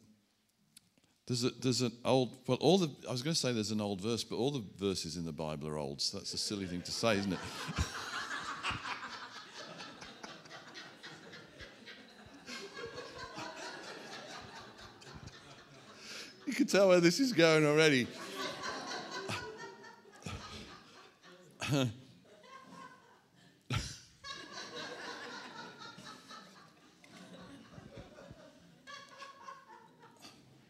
there's 1.27 1.45
a, 1.45 1.51
there's 1.51 1.83
an 1.83 1.93
old 2.07 2.39
well 2.47 2.57
all 2.63 2.79
the 2.79 2.91
I 3.07 3.13
was 3.13 3.21
going 3.21 3.35
to 3.35 3.39
say 3.39 3.53
there's 3.53 3.71
an 3.71 3.83
old 3.83 4.01
verse, 4.01 4.25
but 4.25 4.37
all 4.37 4.51
the 4.51 4.65
verses 4.79 5.19
in 5.19 5.27
the 5.27 5.33
Bible 5.33 5.69
are 5.69 5.77
old. 5.77 6.01
So 6.01 6.17
that's 6.17 6.33
a 6.33 6.39
silly 6.39 6.65
thing 6.65 6.81
to 6.81 6.91
say, 6.91 7.19
isn't 7.19 7.35
it? 7.35 7.39
tell 16.75 16.89
where 16.89 16.99
this 16.99 17.21
is 17.21 17.33
going 17.33 17.65
already. 17.65 18.09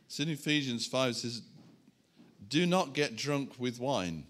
it's 0.06 0.20
in 0.20 0.28
Ephesians 0.28 0.86
5 0.86 1.10
it 1.12 1.14
says, 1.14 1.40
Do 2.48 2.66
not 2.66 2.92
get 2.92 3.16
drunk 3.16 3.52
with 3.58 3.80
wine. 3.80 4.26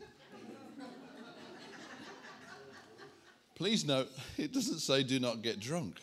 Please 3.56 3.84
note, 3.84 4.08
it 4.38 4.52
doesn't 4.52 4.78
say 4.78 5.02
do 5.02 5.18
not 5.18 5.42
get 5.42 5.58
drunk. 5.58 6.00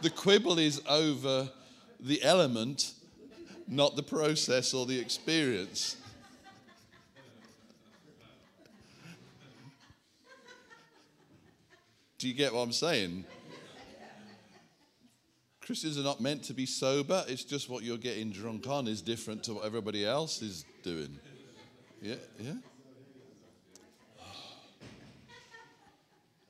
The 0.00 0.08
quibble 0.08 0.58
is 0.58 0.80
over 0.88 1.50
the 2.00 2.22
element, 2.22 2.94
not 3.68 3.96
the 3.96 4.02
process 4.02 4.74
or 4.74 4.86
the 4.86 4.98
experience. 4.98 5.96
Do 12.18 12.28
you 12.28 12.34
get 12.34 12.54
what 12.54 12.60
I'm 12.60 12.72
saying? 12.72 13.24
Christians 15.60 15.98
are 15.98 16.02
not 16.02 16.20
meant 16.20 16.42
to 16.44 16.54
be 16.54 16.66
sober. 16.66 17.24
It's 17.26 17.44
just 17.44 17.68
what 17.70 17.82
you're 17.82 17.96
getting 17.96 18.30
drunk 18.30 18.66
on 18.66 18.86
is 18.86 19.00
different 19.00 19.42
to 19.44 19.54
what 19.54 19.64
everybody 19.64 20.06
else 20.06 20.42
is 20.42 20.64
doing. 20.82 21.18
Yeah, 22.02 22.16
yeah. 22.38 22.52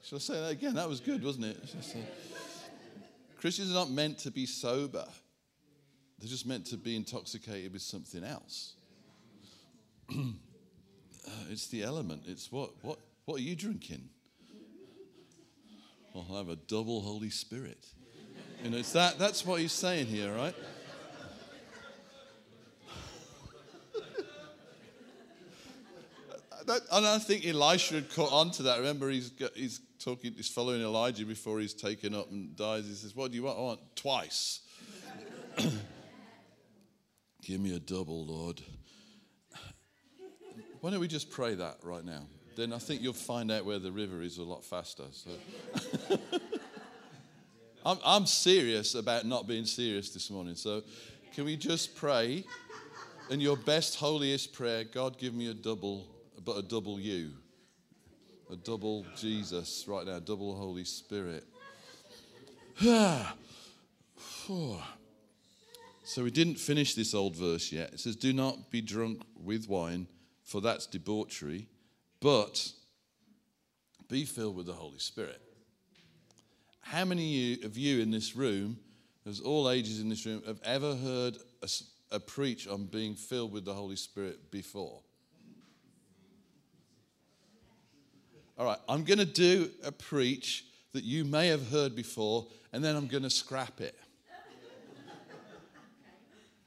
Shall 0.03 0.17
I 0.17 0.21
say 0.21 0.35
that 0.35 0.51
again? 0.51 0.75
That 0.75 0.89
was 0.89 1.01
good, 1.01 1.25
wasn't 1.25 1.47
it? 1.47 1.59
Christians 3.41 3.71
are 3.71 3.75
not 3.75 3.91
meant 3.91 4.19
to 4.19 4.31
be 4.31 4.47
sober. 4.47 5.07
They're 6.19 6.29
just 6.29 6.47
meant 6.47 6.67
to 6.67 6.77
be 6.77 6.97
intoxicated 6.97 7.73
with 7.73 7.83
something 7.83 8.25
else. 8.25 8.75
uh, 10.11 10.15
it's 11.51 11.67
the 11.69 11.83
element. 11.83 12.23
It's 12.27 12.51
what, 12.53 12.71
what, 12.83 12.99
what 13.25 13.37
are 13.39 13.43
you 13.43 13.57
drinking? 13.57 14.09
I'll 16.15 16.37
have 16.37 16.49
a 16.49 16.57
double 16.57 17.01
Holy 17.01 17.31
Spirit. 17.31 17.87
You 18.63 18.71
know, 18.71 18.79
it's 18.79 18.93
that, 18.93 19.19
that's 19.19 19.45
what 19.45 19.61
he's 19.61 19.73
saying 19.73 20.07
here, 20.07 20.33
right? 20.33 20.55
that, 26.67 26.81
and 26.93 27.07
I 27.07 27.19
think 27.19 27.47
Elisha 27.47 27.97
had 27.97 28.15
caught 28.15 28.33
on 28.33 28.51
to 28.53 28.63
that. 28.65 28.79
Remember, 28.79 29.11
he's, 29.11 29.31
got, 29.31 29.55
he's 29.55 29.81
talking, 29.99 30.33
he's 30.35 30.49
following 30.49 30.81
Elijah 30.81 31.27
before 31.27 31.61
he's 31.61 31.75
taken 31.75 32.15
up 32.15 32.31
and 32.31 32.57
dies. 32.57 32.87
He 32.87 32.95
says, 32.95 33.15
What 33.15 33.31
do 33.31 33.37
you 33.37 33.43
want? 33.43 33.59
I 33.59 33.63
want 33.63 33.81
twice. 33.97 34.61
Give 37.45 37.61
me 37.61 37.77
a 37.77 37.79
double, 37.79 38.25
Lord. 38.25 38.63
Why 40.81 40.91
don't 40.91 41.01
we 41.01 41.09
just 41.09 41.31
pray 41.31 41.55
that 41.55 41.77
right 41.83 42.03
now? 42.03 42.23
Then 42.57 42.73
I 42.73 42.79
think 42.79 43.03
you'll 43.03 43.13
find 43.13 43.53
out 43.53 43.67
where 43.67 43.79
the 43.79 43.93
river 43.93 44.23
is 44.23 44.39
a 44.39 44.43
lot 44.43 44.65
faster. 44.65 45.05
So. 45.13 45.31
I'm, 47.85 47.99
I'm 48.03 48.25
serious 48.25 48.95
about 48.95 49.27
not 49.27 49.47
being 49.47 49.67
serious 49.67 50.09
this 50.09 50.31
morning. 50.31 50.55
So 50.55 50.85
can 51.35 51.45
we 51.45 51.57
just 51.57 51.95
pray 51.95 52.45
in 53.29 53.43
your 53.43 53.59
best, 53.59 53.97
holiest 53.97 54.55
prayer 54.55 54.85
God, 54.85 55.19
give 55.19 55.35
me 55.35 55.51
a 55.51 55.55
double, 55.55 56.07
but 56.47 56.57
a 56.57 56.63
double 56.63 56.99
you? 56.99 57.33
A 58.51 58.57
double 58.57 59.05
Jesus 59.17 59.85
right 59.87 60.07
now, 60.07 60.19
double 60.19 60.57
Holy 60.57 60.85
Spirit. 60.85 61.45
So 66.07 66.23
we 66.23 66.31
didn't 66.31 66.57
finish 66.57 66.95
this 66.95 67.15
old 67.15 67.35
verse 67.35 67.73
yet. 67.73 67.95
It 67.95 68.01
says, 68.01 68.15
Do 68.15 68.35
not 68.35 68.71
be 68.71 68.83
drunk 68.83 69.23
with 69.43 69.69
wine, 69.69 70.07
for 70.43 70.61
that's 70.61 70.87
debauchery, 70.87 71.67
but 72.21 72.71
be 74.09 74.27
filled 74.27 74.55
with 74.55 74.67
the 74.67 74.75
Holy 74.75 74.99
Spirit. 74.99 75.41
How 76.81 77.07
many 77.07 77.55
of 77.63 77.79
you 77.79 78.01
in 78.01 78.11
this 78.11 78.37
room, 78.37 78.79
there's 79.25 79.41
all 79.41 79.71
ages 79.71 79.99
in 79.99 80.11
this 80.11 80.27
room, 80.27 80.43
have 80.47 80.61
ever 80.63 80.95
heard 80.95 81.39
a, 81.63 81.69
a 82.11 82.21
preach 82.21 82.69
on 82.69 82.85
being 82.85 83.15
filled 83.15 83.51
with 83.51 83.65
the 83.65 83.73
Holy 83.73 83.97
Spirit 83.97 84.51
before? 84.51 85.01
All 88.59 88.67
right, 88.67 88.79
I'm 88.91 89.05
going 89.05 89.19
to 89.19 89.25
do 89.25 89.71
a 89.83 89.91
preach 89.91 90.67
that 90.93 91.03
you 91.03 91.25
may 91.25 91.49
have 91.49 91.71
heard 91.71 91.97
before, 91.97 92.47
and 92.75 92.85
then 92.85 92.95
I'm 92.95 93.07
going 93.07 93.23
to 93.23 93.31
scrap 93.31 93.81
it. 93.81 93.99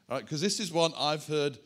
All 0.08 0.16
right, 0.16 0.24
because 0.24 0.40
this 0.40 0.58
is 0.58 0.72
one 0.72 0.92
I've 0.98 1.26
heard, 1.26 1.58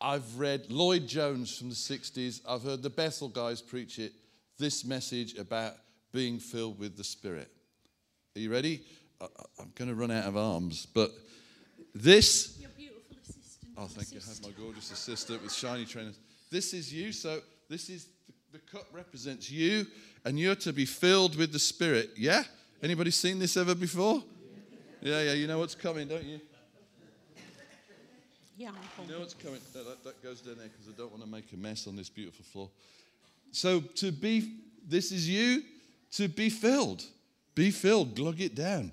I've 0.00 0.38
read 0.38 0.70
Lloyd 0.70 1.08
Jones 1.08 1.58
from 1.58 1.68
the 1.68 1.74
60s, 1.74 2.40
I've 2.48 2.62
heard 2.62 2.80
the 2.80 2.90
Bethel 2.90 3.28
guys 3.28 3.60
preach 3.60 3.98
it, 3.98 4.12
this 4.56 4.84
message 4.84 5.36
about 5.36 5.74
being 6.12 6.38
filled 6.38 6.78
with 6.78 6.96
the 6.96 7.02
Spirit. 7.02 7.50
Are 8.36 8.40
you 8.40 8.52
ready? 8.52 8.82
I, 9.20 9.26
am 9.60 9.72
going 9.74 9.88
to 9.88 9.96
run 9.96 10.12
out 10.12 10.26
of 10.26 10.36
arms, 10.36 10.86
but 10.86 11.10
this. 11.92 12.56
Your 12.60 12.70
beautiful 12.76 13.16
assistant. 13.20 13.74
Oh, 13.76 13.86
thank 13.86 14.12
you. 14.12 14.20
I 14.24 14.28
have 14.28 14.42
my 14.42 14.50
gorgeous 14.62 14.92
assistant 14.92 15.42
with 15.42 15.52
shiny 15.52 15.84
trainers. 15.84 16.20
This 16.52 16.74
is 16.74 16.94
you. 16.94 17.10
So 17.10 17.40
this 17.68 17.90
is 17.90 18.06
the, 18.28 18.58
the 18.58 18.58
cup 18.58 18.86
represents 18.92 19.50
you, 19.50 19.88
and 20.24 20.38
you're 20.38 20.54
to 20.56 20.72
be 20.72 20.84
filled 20.84 21.36
with 21.36 21.52
the 21.52 21.58
Spirit. 21.58 22.10
Yeah. 22.16 22.44
Anybody 22.80 23.10
seen 23.10 23.40
this 23.40 23.56
ever 23.56 23.74
before? 23.74 24.22
Yeah, 25.00 25.20
yeah. 25.22 25.32
You 25.32 25.48
know 25.48 25.58
what's 25.58 25.74
coming, 25.74 26.06
don't 26.06 26.24
you? 26.24 26.40
Yeah, 28.62 28.70
You 29.04 29.14
know 29.14 29.18
what's 29.18 29.34
coming? 29.34 29.58
That, 29.72 29.84
that, 29.84 30.04
that 30.04 30.22
goes 30.22 30.40
down 30.40 30.54
there 30.56 30.68
because 30.68 30.86
I 30.86 30.96
don't 30.96 31.10
want 31.10 31.24
to 31.24 31.28
make 31.28 31.52
a 31.52 31.56
mess 31.56 31.88
on 31.88 31.96
this 31.96 32.08
beautiful 32.08 32.44
floor. 32.44 32.70
So 33.50 33.80
to 33.80 34.12
be, 34.12 34.58
this 34.86 35.10
is 35.10 35.28
you 35.28 35.64
to 36.12 36.28
be 36.28 36.48
filled. 36.48 37.02
Be 37.56 37.72
filled, 37.72 38.14
glug 38.14 38.40
it 38.40 38.54
down. 38.54 38.92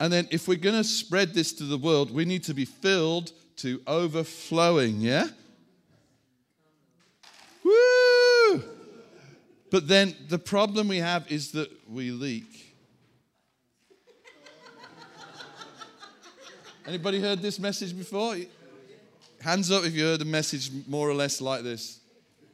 And 0.00 0.12
then 0.12 0.26
if 0.32 0.48
we're 0.48 0.58
going 0.58 0.74
to 0.74 0.82
spread 0.82 1.34
this 1.34 1.52
to 1.52 1.62
the 1.62 1.78
world, 1.78 2.12
we 2.12 2.24
need 2.24 2.42
to 2.44 2.54
be 2.54 2.64
filled 2.64 3.30
to 3.58 3.80
overflowing, 3.86 5.00
yeah? 5.00 5.28
Woo! 7.62 8.64
But 9.70 9.86
then 9.86 10.16
the 10.28 10.40
problem 10.40 10.88
we 10.88 10.96
have 10.96 11.30
is 11.30 11.52
that 11.52 11.70
we 11.88 12.10
leak. 12.10 12.69
Anybody 16.86 17.20
heard 17.20 17.42
this 17.42 17.58
message 17.58 17.96
before? 17.96 18.36
Hands 19.40 19.70
up 19.70 19.84
if 19.84 19.94
you 19.94 20.04
heard 20.04 20.22
a 20.22 20.24
message 20.24 20.70
more 20.86 21.08
or 21.08 21.14
less 21.14 21.40
like 21.40 21.62
this. 21.62 22.00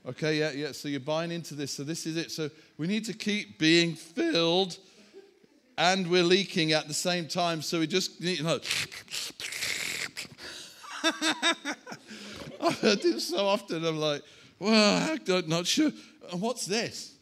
Okay, 0.06 0.38
yeah, 0.38 0.50
yeah. 0.52 0.72
So 0.72 0.88
you're 0.88 1.00
buying 1.00 1.32
into 1.32 1.54
this. 1.54 1.72
So 1.72 1.84
this 1.84 2.06
is 2.06 2.16
it. 2.16 2.30
So 2.30 2.50
we 2.78 2.86
need 2.86 3.04
to 3.06 3.12
keep 3.12 3.58
being 3.58 3.94
filled 3.94 4.78
and 5.78 6.06
we're 6.08 6.22
leaking 6.22 6.72
at 6.72 6.88
the 6.88 6.94
same 6.94 7.26
time. 7.28 7.62
So 7.62 7.80
we 7.80 7.86
just 7.86 8.20
need, 8.20 8.38
you 8.38 8.44
know. 8.44 8.60
I've 12.60 12.78
heard 12.80 13.02
this 13.02 13.28
so 13.28 13.46
often. 13.46 13.84
I'm 13.84 13.98
like, 13.98 14.22
well, 14.58 15.16
I'm 15.28 15.48
not 15.48 15.66
sure. 15.66 15.90
And 16.32 16.40
what's 16.40 16.66
this? 16.66 17.15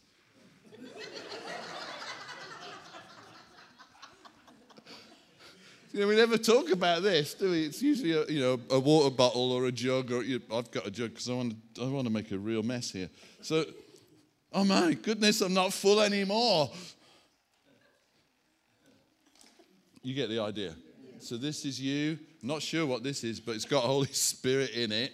You 5.95 6.01
know, 6.01 6.07
we 6.07 6.17
never 6.17 6.37
talk 6.37 6.71
about 6.71 7.03
this, 7.03 7.35
do 7.35 7.51
we? 7.51 7.63
It's 7.63 7.81
usually 7.81 8.11
a, 8.11 8.25
you 8.25 8.41
know 8.41 8.59
a 8.69 8.77
water 8.77 9.09
bottle 9.09 9.53
or 9.53 9.67
a 9.67 9.71
jug, 9.71 10.11
or 10.11 10.23
you 10.23 10.41
I've 10.51 10.69
got 10.69 10.85
a 10.85 10.91
jug 10.91 11.11
because 11.11 11.29
I 11.29 11.33
want 11.35 11.55
to, 11.75 11.83
I 11.83 11.87
want 11.87 12.05
to 12.05 12.11
make 12.11 12.29
a 12.31 12.37
real 12.37 12.63
mess 12.63 12.91
here. 12.91 13.09
So, 13.41 13.63
oh 14.51 14.65
my 14.65 14.93
goodness, 14.95 15.39
I'm 15.39 15.53
not 15.53 15.71
full 15.71 16.01
anymore. 16.01 16.69
You 20.03 20.13
get 20.13 20.27
the 20.27 20.39
idea. 20.39 20.75
So 21.19 21.37
this 21.37 21.63
is 21.63 21.79
you. 21.79 22.19
Not 22.41 22.61
sure 22.61 22.85
what 22.85 23.01
this 23.01 23.23
is, 23.23 23.39
but 23.39 23.55
it's 23.55 23.63
got 23.63 23.85
Holy 23.85 24.11
Spirit 24.11 24.71
in 24.71 24.91
it. 24.91 25.13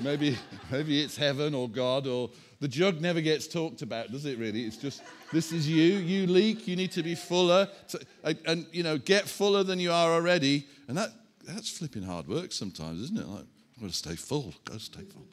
Maybe, 0.00 0.36
maybe 0.70 1.00
it's 1.00 1.16
heaven 1.16 1.54
or 1.54 1.70
God 1.70 2.06
or 2.06 2.28
the 2.60 2.68
jug 2.68 3.00
never 3.00 3.20
gets 3.20 3.46
talked 3.46 3.82
about, 3.82 4.10
does 4.10 4.24
it 4.24 4.38
really? 4.38 4.64
It's 4.64 4.78
just, 4.78 5.02
this 5.32 5.52
is 5.52 5.68
you. 5.68 5.98
You 5.98 6.26
leak. 6.26 6.66
You 6.66 6.76
need 6.76 6.92
to 6.92 7.02
be 7.02 7.14
fuller. 7.14 7.68
To, 7.88 8.00
and, 8.46 8.66
you 8.72 8.82
know, 8.82 8.96
get 8.96 9.28
fuller 9.28 9.62
than 9.62 9.78
you 9.78 9.92
are 9.92 10.12
already. 10.12 10.66
And 10.88 10.96
that, 10.96 11.10
that's 11.44 11.68
flipping 11.68 12.02
hard 12.02 12.26
work 12.28 12.52
sometimes, 12.52 13.02
isn't 13.02 13.18
it? 13.18 13.26
Like, 13.26 13.44
I've 13.76 13.82
got 13.82 13.90
to 13.90 13.96
stay 13.96 14.16
full. 14.16 14.54
Got 14.64 14.78
to 14.78 14.84
stay 14.84 15.02
full. 15.02 15.26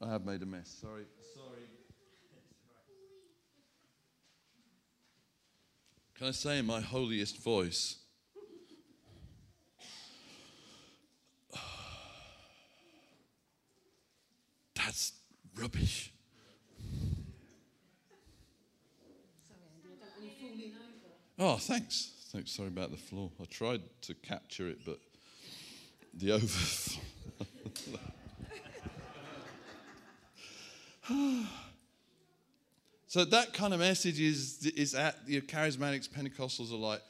I 0.00 0.12
have 0.12 0.24
made 0.24 0.40
a 0.42 0.46
mess. 0.46 0.72
Sorry. 0.80 1.02
Sorry. 1.34 1.62
Can 6.16 6.28
I 6.28 6.30
say 6.30 6.58
in 6.58 6.66
my 6.66 6.80
holiest 6.80 7.42
voice? 7.42 7.96
That's 14.76 15.17
rubbish. 15.56 16.12
Oh, 21.38 21.56
thanks. 21.56 22.10
Thanks. 22.32 22.50
Sorry 22.50 22.68
about 22.68 22.90
the 22.90 22.96
floor. 22.96 23.30
I 23.40 23.44
tried 23.44 23.82
to 24.02 24.14
capture 24.14 24.68
it, 24.68 24.78
but 24.84 24.98
the 26.14 26.32
overflow. 26.32 27.02
so 33.06 33.24
that 33.24 33.54
kind 33.54 33.72
of 33.72 33.80
message 33.80 34.20
is, 34.20 34.66
is 34.76 34.94
at 34.94 35.16
your 35.26 35.42
charismatics, 35.42 36.08
Pentecostals 36.08 36.72
are 36.72 36.76
like 36.76 37.02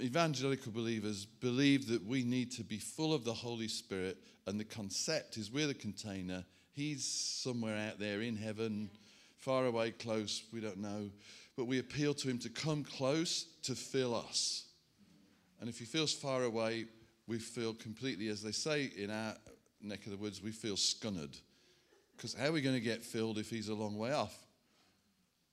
evangelical 0.00 0.72
believers 0.72 1.24
believe 1.26 1.88
that 1.88 2.04
we 2.04 2.24
need 2.24 2.50
to 2.52 2.64
be 2.64 2.78
full 2.78 3.12
of 3.12 3.24
the 3.24 3.32
Holy 3.32 3.68
Spirit 3.68 4.18
and 4.46 4.58
the 4.58 4.64
concept 4.64 5.36
is 5.36 5.50
we're 5.50 5.66
the 5.66 5.74
container. 5.74 6.44
He's 6.72 7.04
somewhere 7.04 7.76
out 7.76 7.98
there 7.98 8.22
in 8.22 8.36
heaven, 8.36 8.90
far 9.38 9.66
away, 9.66 9.90
close, 9.90 10.44
we 10.52 10.60
don't 10.60 10.78
know. 10.78 11.10
but 11.56 11.66
we 11.66 11.78
appeal 11.78 12.14
to 12.14 12.28
him 12.28 12.38
to 12.38 12.48
come 12.48 12.82
close 12.82 13.46
to 13.62 13.74
fill 13.74 14.14
us. 14.14 14.64
And 15.60 15.68
if 15.68 15.78
he 15.78 15.84
feels 15.84 16.12
far 16.12 16.44
away, 16.44 16.86
we 17.26 17.38
feel 17.38 17.74
completely, 17.74 18.28
as 18.28 18.42
they 18.42 18.52
say 18.52 18.90
in 18.96 19.10
our 19.10 19.34
neck 19.82 20.06
of 20.06 20.12
the 20.12 20.18
woods, 20.18 20.42
we 20.42 20.50
feel 20.50 20.76
scunnered. 20.76 21.38
Because 22.16 22.34
how 22.34 22.46
are 22.46 22.52
we 22.52 22.62
going 22.62 22.74
to 22.74 22.80
get 22.80 23.04
filled 23.04 23.38
if 23.38 23.50
he's 23.50 23.68
a 23.68 23.74
long 23.74 23.98
way 23.98 24.12
off? 24.12 24.36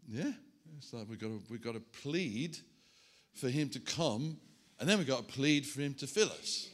Yeah, 0.07 0.31
it's 0.77 0.93
like 0.93 1.07
we've 1.09 1.19
got 1.19 1.27
to, 1.27 1.41
we've 1.49 1.61
got 1.61 1.73
to 1.73 1.79
plead 2.01 2.57
for 3.39 3.49
him 3.49 3.69
to 3.69 3.79
come, 3.79 4.37
and 4.79 4.87
then 4.87 4.97
we've 4.97 5.07
got 5.07 5.27
to 5.27 5.33
plead 5.33 5.65
for 5.65 5.81
him 5.81 5.93
to 5.95 6.07
fill 6.07 6.29
us. 6.29 6.69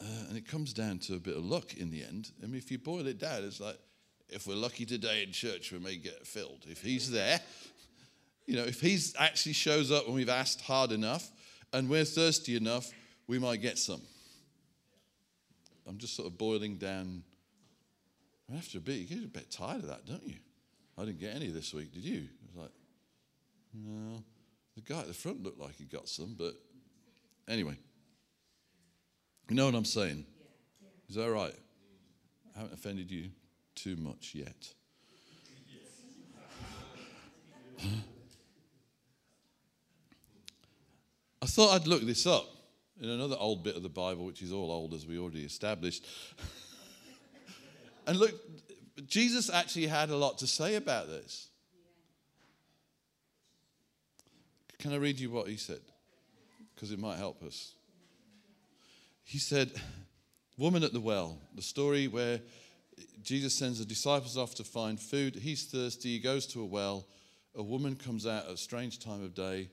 Uh, 0.00 0.28
and 0.28 0.36
it 0.36 0.46
comes 0.46 0.72
down 0.72 0.98
to 0.98 1.14
a 1.14 1.18
bit 1.18 1.36
of 1.36 1.44
luck 1.44 1.74
in 1.74 1.90
the 1.90 2.02
end. 2.02 2.30
I 2.42 2.46
mean, 2.46 2.56
if 2.56 2.70
you 2.70 2.78
boil 2.78 3.06
it 3.06 3.18
down, 3.18 3.44
it's 3.44 3.60
like 3.60 3.78
if 4.28 4.46
we're 4.46 4.54
lucky 4.54 4.86
today 4.86 5.22
in 5.22 5.32
church, 5.32 5.72
we 5.72 5.78
may 5.78 5.96
get 5.96 6.26
filled. 6.26 6.64
If 6.68 6.80
he's 6.80 7.10
there, 7.10 7.40
you 8.46 8.56
know, 8.56 8.64
if 8.64 8.80
he 8.80 8.98
actually 9.18 9.52
shows 9.52 9.92
up 9.92 10.06
when 10.06 10.14
we've 10.14 10.28
asked 10.28 10.62
hard 10.62 10.92
enough 10.92 11.30
and 11.72 11.88
we're 11.88 12.04
thirsty 12.04 12.56
enough, 12.56 12.90
we 13.26 13.38
might 13.38 13.60
get 13.60 13.78
some. 13.78 14.00
I'm 15.86 15.98
just 15.98 16.16
sort 16.16 16.28
of 16.28 16.38
boiling 16.38 16.76
down. 16.76 17.22
After 18.56 18.78
a 18.78 18.80
bit, 18.80 18.96
you 18.96 19.06
get 19.06 19.24
a 19.24 19.28
bit 19.28 19.50
tired 19.50 19.82
of 19.82 19.88
that, 19.88 20.06
don't 20.06 20.26
you? 20.26 20.34
I 20.98 21.04
didn't 21.04 21.20
get 21.20 21.36
any 21.36 21.48
this 21.48 21.72
week, 21.72 21.92
did 21.92 22.04
you? 22.04 22.22
I 22.22 22.46
was 22.46 22.62
like, 22.62 22.72
no. 23.74 24.22
The 24.76 24.82
guy 24.82 25.00
at 25.00 25.06
the 25.06 25.14
front 25.14 25.42
looked 25.42 25.58
like 25.58 25.74
he 25.76 25.84
got 25.84 26.08
some, 26.08 26.34
but 26.38 26.54
anyway. 27.48 27.76
You 29.48 29.56
know 29.56 29.66
what 29.66 29.74
I'm 29.74 29.84
saying? 29.84 30.24
Is 31.08 31.16
that 31.16 31.30
right? 31.30 31.54
I 32.54 32.58
haven't 32.58 32.74
offended 32.74 33.10
you 33.10 33.30
too 33.74 33.96
much 33.96 34.32
yet. 34.34 34.74
I 41.42 41.46
thought 41.46 41.74
I'd 41.74 41.86
look 41.86 42.02
this 42.02 42.26
up 42.26 42.46
in 43.00 43.08
another 43.08 43.36
old 43.38 43.64
bit 43.64 43.76
of 43.76 43.82
the 43.82 43.88
Bible, 43.88 44.26
which 44.26 44.42
is 44.42 44.52
all 44.52 44.70
old 44.70 44.94
as 44.94 45.06
we 45.06 45.18
already 45.18 45.44
established. 45.44 46.06
and 48.06 48.18
look, 48.18 48.34
Jesus 49.06 49.50
actually 49.50 49.86
had 49.86 50.10
a 50.10 50.16
lot 50.16 50.38
to 50.38 50.46
say 50.46 50.74
about 50.76 51.08
this. 51.08 51.49
Can 54.80 54.94
I 54.94 54.96
read 54.96 55.20
you 55.20 55.30
what 55.30 55.46
he 55.46 55.58
said? 55.58 55.80
Because 56.74 56.90
it 56.90 56.98
might 56.98 57.18
help 57.18 57.42
us. 57.42 57.74
He 59.24 59.38
said, 59.38 59.70
Woman 60.56 60.82
at 60.82 60.94
the 60.94 61.00
well, 61.00 61.38
the 61.54 61.60
story 61.60 62.08
where 62.08 62.40
Jesus 63.22 63.54
sends 63.54 63.78
the 63.78 63.84
disciples 63.84 64.38
off 64.38 64.54
to 64.54 64.64
find 64.64 64.98
food. 64.98 65.34
He's 65.36 65.64
thirsty. 65.64 66.14
He 66.14 66.18
goes 66.18 66.46
to 66.48 66.62
a 66.62 66.64
well. 66.64 67.06
A 67.54 67.62
woman 67.62 67.94
comes 67.94 68.26
out 68.26 68.46
at 68.46 68.52
a 68.52 68.56
strange 68.56 69.00
time 69.00 69.22
of 69.22 69.34
day, 69.34 69.68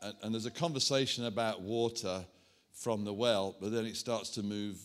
and, 0.00 0.14
and 0.22 0.32
there's 0.32 0.46
a 0.46 0.52
conversation 0.52 1.24
about 1.24 1.60
water 1.60 2.24
from 2.72 3.04
the 3.04 3.12
well, 3.12 3.56
but 3.60 3.72
then 3.72 3.86
it 3.86 3.96
starts 3.96 4.30
to 4.30 4.42
move 4.44 4.78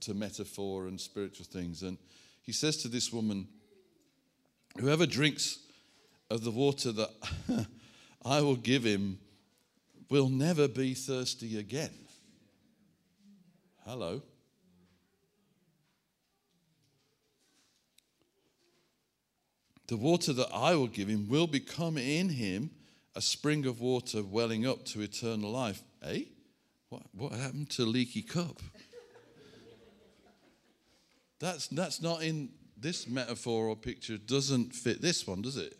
to 0.00 0.14
metaphor 0.14 0.86
and 0.86 1.00
spiritual 1.00 1.46
things. 1.46 1.82
And 1.82 1.98
he 2.42 2.52
says 2.52 2.76
to 2.78 2.88
this 2.88 3.12
woman, 3.12 3.48
Whoever 4.78 5.06
drinks 5.06 5.58
of 6.30 6.44
the 6.44 6.52
water 6.52 6.92
that 6.92 7.10
I 8.24 8.40
will 8.40 8.56
give 8.56 8.84
him 8.84 9.18
will 10.10 10.28
never 10.28 10.66
be 10.68 10.92
thirsty 10.92 11.58
again. 11.58 11.94
Hello. 13.86 14.22
The 19.86 19.96
water 19.96 20.32
that 20.32 20.48
I 20.52 20.74
will 20.74 20.88
give 20.88 21.08
him 21.08 21.28
will 21.28 21.46
become 21.46 21.96
in 21.96 22.28
him 22.28 22.70
a 23.16 23.20
spring 23.20 23.66
of 23.66 23.80
water 23.80 24.22
welling 24.22 24.66
up 24.66 24.84
to 24.86 25.00
eternal 25.00 25.50
life. 25.50 25.82
Eh? 26.04 26.24
What, 26.88 27.02
what 27.12 27.32
happened 27.32 27.70
to 27.70 27.84
leaky 27.84 28.22
cup? 28.22 28.60
That's, 31.38 31.68
that's 31.68 32.02
not 32.02 32.22
in 32.22 32.50
this 32.76 33.08
metaphor 33.08 33.68
or 33.68 33.76
picture, 33.76 34.18
doesn't 34.18 34.74
fit 34.74 35.00
this 35.00 35.26
one, 35.26 35.42
does 35.42 35.56
it? 35.56 35.76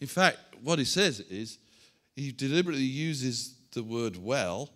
In 0.00 0.06
fact, 0.06 0.38
what 0.62 0.78
he 0.78 0.84
says 0.84 1.20
is 1.20 1.58
he 2.14 2.32
deliberately 2.32 2.82
uses 2.82 3.54
the 3.72 3.82
word 3.82 4.16
well, 4.16 4.70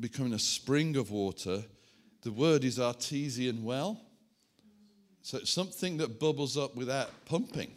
becoming 0.00 0.32
a 0.32 0.38
spring 0.38 0.96
of 0.96 1.10
water. 1.10 1.62
The 2.22 2.32
word 2.32 2.64
is 2.64 2.80
artesian 2.80 3.64
well. 3.64 4.00
So 5.22 5.38
it's 5.38 5.50
something 5.50 5.98
that 5.98 6.18
bubbles 6.18 6.56
up 6.56 6.74
without 6.74 7.10
pumping. 7.26 7.70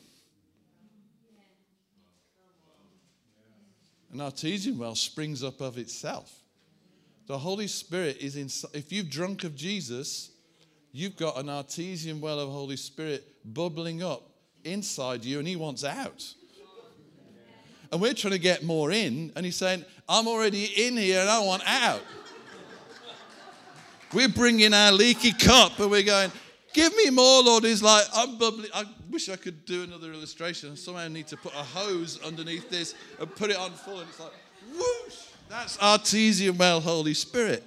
An 4.14 4.22
artesian 4.22 4.78
well 4.78 4.96
springs 4.96 5.44
up 5.44 5.60
of 5.60 5.78
itself. 5.78 6.34
The 7.28 7.38
Holy 7.38 7.68
Spirit 7.68 8.18
is 8.22 8.38
in. 8.38 8.50
If 8.74 8.94
you've 8.94 9.10
drunk 9.10 9.44
of 9.44 9.56
Jesus, 9.56 10.32
you've 10.94 11.18
got 11.18 11.38
an 11.38 11.50
artesian 11.50 12.22
well 12.22 12.40
of 12.40 12.50
Holy 12.50 12.78
Spirit 12.78 13.26
bubbling 13.44 14.02
up 14.02 14.24
inside 14.66 15.24
you, 15.24 15.40
and 15.40 15.48
He 15.48 15.56
wants 15.56 15.84
out. 15.84 16.34
And 17.92 18.02
we're 18.02 18.14
trying 18.14 18.34
to 18.34 18.40
get 18.40 18.64
more 18.64 18.92
in, 18.92 19.32
and 19.36 19.46
He's 19.46 19.56
saying, 19.56 19.86
I'm 20.10 20.28
already 20.28 20.66
in 20.66 20.98
here 20.98 21.22
and 21.22 21.30
I 21.30 21.40
want 21.44 21.64
out. 21.66 22.02
we're 24.14 24.30
bringing 24.30 24.74
our 24.74 24.92
leaky 24.92 25.32
cup, 25.32 25.80
and 25.80 25.90
we're 25.90 26.04
going, 26.04 26.32
Give 26.76 26.94
me 26.94 27.10
more, 27.10 27.42
Lord. 27.42 27.64
He's 27.64 27.82
like, 27.82 28.04
I'm 28.14 28.38
bubbly. 28.38 28.68
I 28.74 28.84
wish 29.10 29.30
I 29.30 29.38
could 29.38 29.64
do 29.64 29.84
another 29.84 30.12
illustration. 30.12 30.74
I 30.74 30.76
somehow 30.76 31.08
need 31.08 31.26
to 31.28 31.38
put 31.38 31.54
a 31.54 31.64
hose 31.64 32.22
underneath 32.22 32.70
this 32.70 32.96
and 33.18 33.34
put 33.34 33.50
it 33.50 33.56
on 33.56 33.72
full. 33.72 34.02
And 34.02 34.10
it's 34.10 34.20
like, 34.20 34.34
whoosh. 34.74 35.16
That's 35.48 35.80
artesian 35.80 36.58
well, 36.58 36.82
Holy 36.82 37.14
Spirit. 37.14 37.64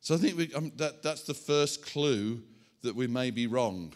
So 0.00 0.14
I 0.14 0.18
think 0.18 0.38
we, 0.38 0.54
um, 0.54 0.70
that, 0.76 1.02
that's 1.02 1.22
the 1.22 1.34
first 1.34 1.84
clue 1.84 2.40
that 2.82 2.94
we 2.94 3.08
may 3.08 3.32
be 3.32 3.48
wrong. 3.48 3.92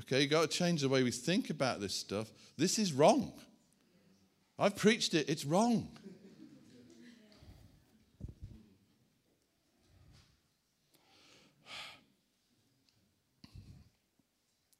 Okay, 0.00 0.22
you've 0.22 0.30
got 0.30 0.50
to 0.50 0.56
change 0.56 0.80
the 0.80 0.88
way 0.88 1.02
we 1.02 1.10
think 1.10 1.50
about 1.50 1.80
this 1.80 1.94
stuff. 1.94 2.30
This 2.56 2.78
is 2.78 2.92
wrong. 2.92 3.32
I've 4.58 4.76
preached 4.76 5.12
it, 5.14 5.28
it's 5.28 5.44
wrong. 5.44 5.88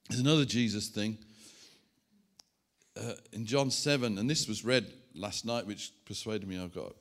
There's 0.08 0.20
another 0.20 0.44
Jesus 0.44 0.88
thing 0.88 1.18
uh, 3.00 3.12
in 3.32 3.46
John 3.46 3.70
7, 3.70 4.18
and 4.18 4.28
this 4.28 4.48
was 4.48 4.64
read 4.64 4.90
last 5.14 5.44
night, 5.44 5.66
which 5.66 5.92
persuaded 6.04 6.48
me 6.48 6.58
I've 6.58 6.74
got 6.74 6.88
to 6.88 6.94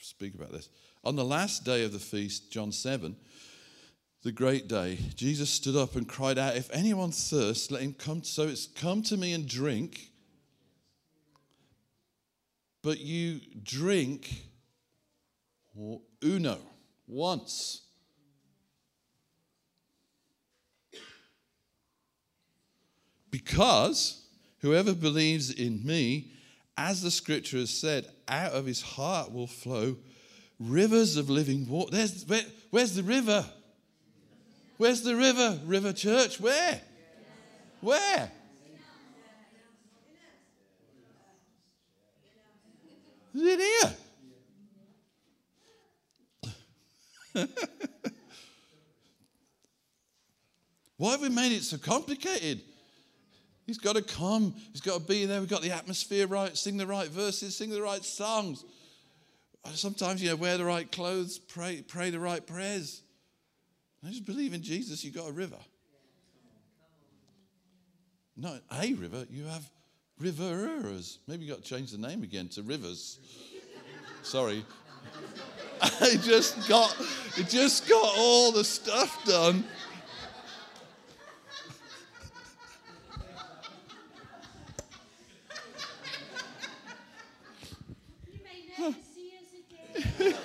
speak 0.00 0.34
about 0.34 0.52
this. 0.52 0.68
On 1.02 1.16
the 1.16 1.24
last 1.24 1.64
day 1.64 1.84
of 1.84 1.92
the 1.92 1.98
feast, 1.98 2.50
John 2.50 2.72
7, 2.72 3.16
the 4.24 4.32
great 4.32 4.68
day, 4.68 4.98
Jesus 5.14 5.50
stood 5.50 5.76
up 5.76 5.96
and 5.96 6.08
cried 6.08 6.38
out, 6.38 6.56
If 6.56 6.70
anyone 6.72 7.12
thirsts, 7.12 7.70
let 7.70 7.82
him 7.82 7.92
come. 7.92 8.24
So 8.24 8.44
it's 8.44 8.66
come 8.66 9.02
to 9.04 9.18
me 9.18 9.34
and 9.34 9.46
drink. 9.46 10.10
But 12.82 13.00
you 13.00 13.40
drink 13.62 14.30
uno, 16.22 16.58
once. 17.06 17.82
Because 23.30 24.26
whoever 24.60 24.94
believes 24.94 25.50
in 25.50 25.84
me, 25.84 26.32
as 26.78 27.02
the 27.02 27.10
scripture 27.10 27.58
has 27.58 27.70
said, 27.70 28.06
out 28.26 28.52
of 28.52 28.64
his 28.64 28.80
heart 28.80 29.32
will 29.32 29.46
flow 29.46 29.96
rivers 30.58 31.18
of 31.18 31.28
living 31.28 31.68
water. 31.68 31.90
There's, 31.90 32.24
where, 32.24 32.44
where's 32.70 32.94
the 32.94 33.02
river? 33.02 33.44
Where's 34.76 35.02
the 35.02 35.14
river? 35.14 35.58
River 35.64 35.92
Church? 35.92 36.40
Where? 36.40 36.80
Where? 37.80 38.30
Is 43.34 43.42
it 43.42 43.60
here? 43.60 43.92
Why 50.96 51.10
have 51.12 51.20
we 51.20 51.28
made 51.28 51.52
it 51.52 51.62
so 51.62 51.78
complicated? 51.78 52.60
He's 53.66 53.78
got 53.78 53.96
to 53.96 54.02
come. 54.02 54.54
He's 54.72 54.80
got 54.80 55.00
to 55.00 55.06
be 55.06 55.24
there. 55.24 55.40
We've 55.40 55.48
got 55.48 55.62
the 55.62 55.72
atmosphere 55.72 56.26
right, 56.26 56.56
sing 56.56 56.76
the 56.76 56.86
right 56.86 57.08
verses, 57.08 57.56
sing 57.56 57.70
the 57.70 57.82
right 57.82 58.04
songs. 58.04 58.64
Sometimes, 59.72 60.22
you 60.22 60.28
know, 60.30 60.36
wear 60.36 60.58
the 60.58 60.64
right 60.64 60.90
clothes, 60.92 61.38
pray, 61.38 61.82
pray 61.86 62.10
the 62.10 62.20
right 62.20 62.46
prayers. 62.46 63.02
I 64.04 64.10
just 64.10 64.26
believe 64.26 64.52
in 64.52 64.62
Jesus, 64.62 65.02
you've 65.02 65.14
got 65.14 65.28
a 65.28 65.32
river. 65.32 65.56
Not 68.36 68.60
a 68.70 68.92
river, 68.94 69.26
you 69.30 69.44
have 69.44 69.70
riverers. 70.18 71.20
Maybe 71.26 71.44
you've 71.44 71.56
got 71.56 71.64
to 71.64 71.68
change 71.68 71.90
the 71.90 71.98
name 71.98 72.22
again 72.22 72.48
to 72.48 72.62
rivers. 72.62 73.18
Sorry. 74.22 74.64
I 75.80 76.16
just 76.22 76.68
got, 76.68 76.94
it 77.38 77.48
just 77.48 77.88
got 77.88 78.14
all 78.18 78.52
the 78.52 78.64
stuff 78.64 79.24
done. 79.24 79.64
You 88.30 88.38
may 88.42 88.84
never 88.84 88.96
see 89.14 89.32
us 89.38 89.48
again. 90.02 90.44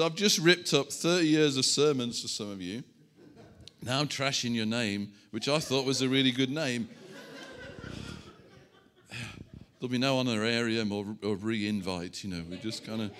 So 0.00 0.06
I've 0.06 0.14
just 0.14 0.38
ripped 0.38 0.72
up 0.72 0.90
30 0.90 1.26
years 1.26 1.58
of 1.58 1.66
sermons 1.66 2.22
for 2.22 2.28
some 2.28 2.50
of 2.50 2.62
you. 2.62 2.82
Now 3.82 4.00
I'm 4.00 4.08
trashing 4.08 4.54
your 4.54 4.64
name, 4.64 5.12
which 5.30 5.46
I 5.46 5.58
thought 5.58 5.84
was 5.84 6.00
a 6.00 6.08
really 6.08 6.30
good 6.30 6.48
name. 6.48 6.88
There'll 9.78 9.90
be 9.90 9.98
no 9.98 10.18
honorarium 10.18 10.90
or, 10.90 11.04
or 11.22 11.36
re-invite, 11.36 12.24
you 12.24 12.30
know. 12.30 12.42
We 12.48 12.56
just 12.56 12.82
kind 12.86 13.02
of 13.02 13.10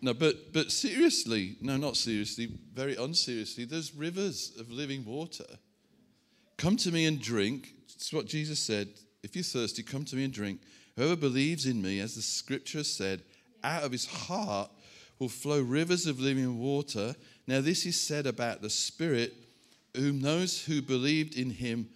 no, 0.00 0.12
but 0.12 0.52
but 0.52 0.72
seriously, 0.72 1.54
no, 1.60 1.76
not 1.76 1.96
seriously, 1.96 2.48
very 2.74 2.96
unseriously. 2.96 3.64
There's 3.64 3.94
rivers 3.94 4.54
of 4.58 4.68
living 4.72 5.04
water. 5.04 5.46
Come 6.56 6.76
to 6.78 6.90
me 6.90 7.06
and 7.06 7.22
drink. 7.22 7.72
It's 7.94 8.12
what 8.12 8.26
Jesus 8.26 8.58
said. 8.58 8.88
If 9.22 9.36
you're 9.36 9.44
thirsty, 9.44 9.84
come 9.84 10.04
to 10.06 10.16
me 10.16 10.24
and 10.24 10.32
drink. 10.32 10.60
Whoever 10.96 11.14
believes 11.14 11.66
in 11.66 11.80
me, 11.80 12.00
as 12.00 12.16
the 12.16 12.22
scripture 12.22 12.82
said, 12.82 13.22
out 13.62 13.84
of 13.84 13.92
his 13.92 14.06
heart 14.06 14.68
will 15.18 15.28
flow 15.28 15.60
rivers 15.60 16.06
of 16.06 16.20
living 16.20 16.58
water. 16.58 17.14
Now, 17.46 17.60
this 17.60 17.86
is 17.86 18.00
said 18.00 18.26
about 18.26 18.62
the 18.62 18.70
Spirit, 18.70 19.34
whom 19.96 20.20
those 20.20 20.64
who 20.64 20.82
believed 20.82 21.36
in 21.36 21.50
him 21.50 21.88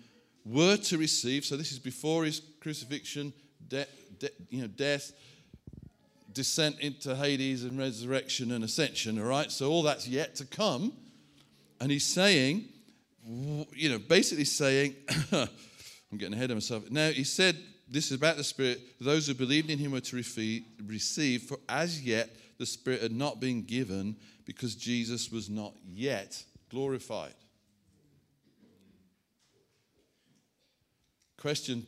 were 0.45 0.77
to 0.77 0.99
receive. 0.99 1.45
So, 1.45 1.57
this 1.57 1.73
is 1.73 1.79
before 1.79 2.25
his 2.25 2.41
crucifixion, 2.61 3.33
de- 3.69 3.87
de- 4.19 4.31
you 4.51 4.63
know, 4.63 4.69
death, 4.69 5.13
descent 6.33 6.79
into 6.81 7.17
Hades, 7.17 7.65
and 7.65 7.79
resurrection 7.79 8.53
and 8.53 8.63
ascension. 8.63 9.19
All 9.19 9.27
right, 9.27 9.51
so 9.51 9.71
all 9.71 9.83
that's 9.83 10.07
yet 10.07 10.37
to 10.37 10.45
come. 10.45 10.93
And 11.81 11.91
he's 11.91 12.07
saying, 12.07 12.69
you 13.75 13.91
know, 13.91 13.99
basically 13.99 14.45
saying, 14.45 14.95
I'm 15.33 15.49
getting 16.19 16.35
ahead 16.35 16.51
of 16.51 16.57
myself. 16.57 16.91
Now, 16.91 17.11
he 17.11 17.25
said, 17.25 17.57
this 17.89 18.07
is 18.07 18.13
about 18.13 18.37
the 18.37 18.45
Spirit. 18.45 18.81
Those 19.01 19.27
who 19.27 19.35
believed 19.35 19.71
in 19.71 19.79
him 19.79 19.93
were 19.93 20.01
to 20.01 20.17
receive, 20.17 21.43
for 21.43 21.59
as 21.69 22.03
yet 22.03 22.31
the 22.59 22.67
Spirit 22.67 23.03
had 23.03 23.13
not 23.13 23.41
been 23.41 23.63
given 23.63 24.17
because 24.45 24.75
Jesus 24.75 25.31
was 25.31 25.51
not 25.51 25.75
yet 25.87 26.43
glorified. 26.71 27.35
Question 31.39 31.87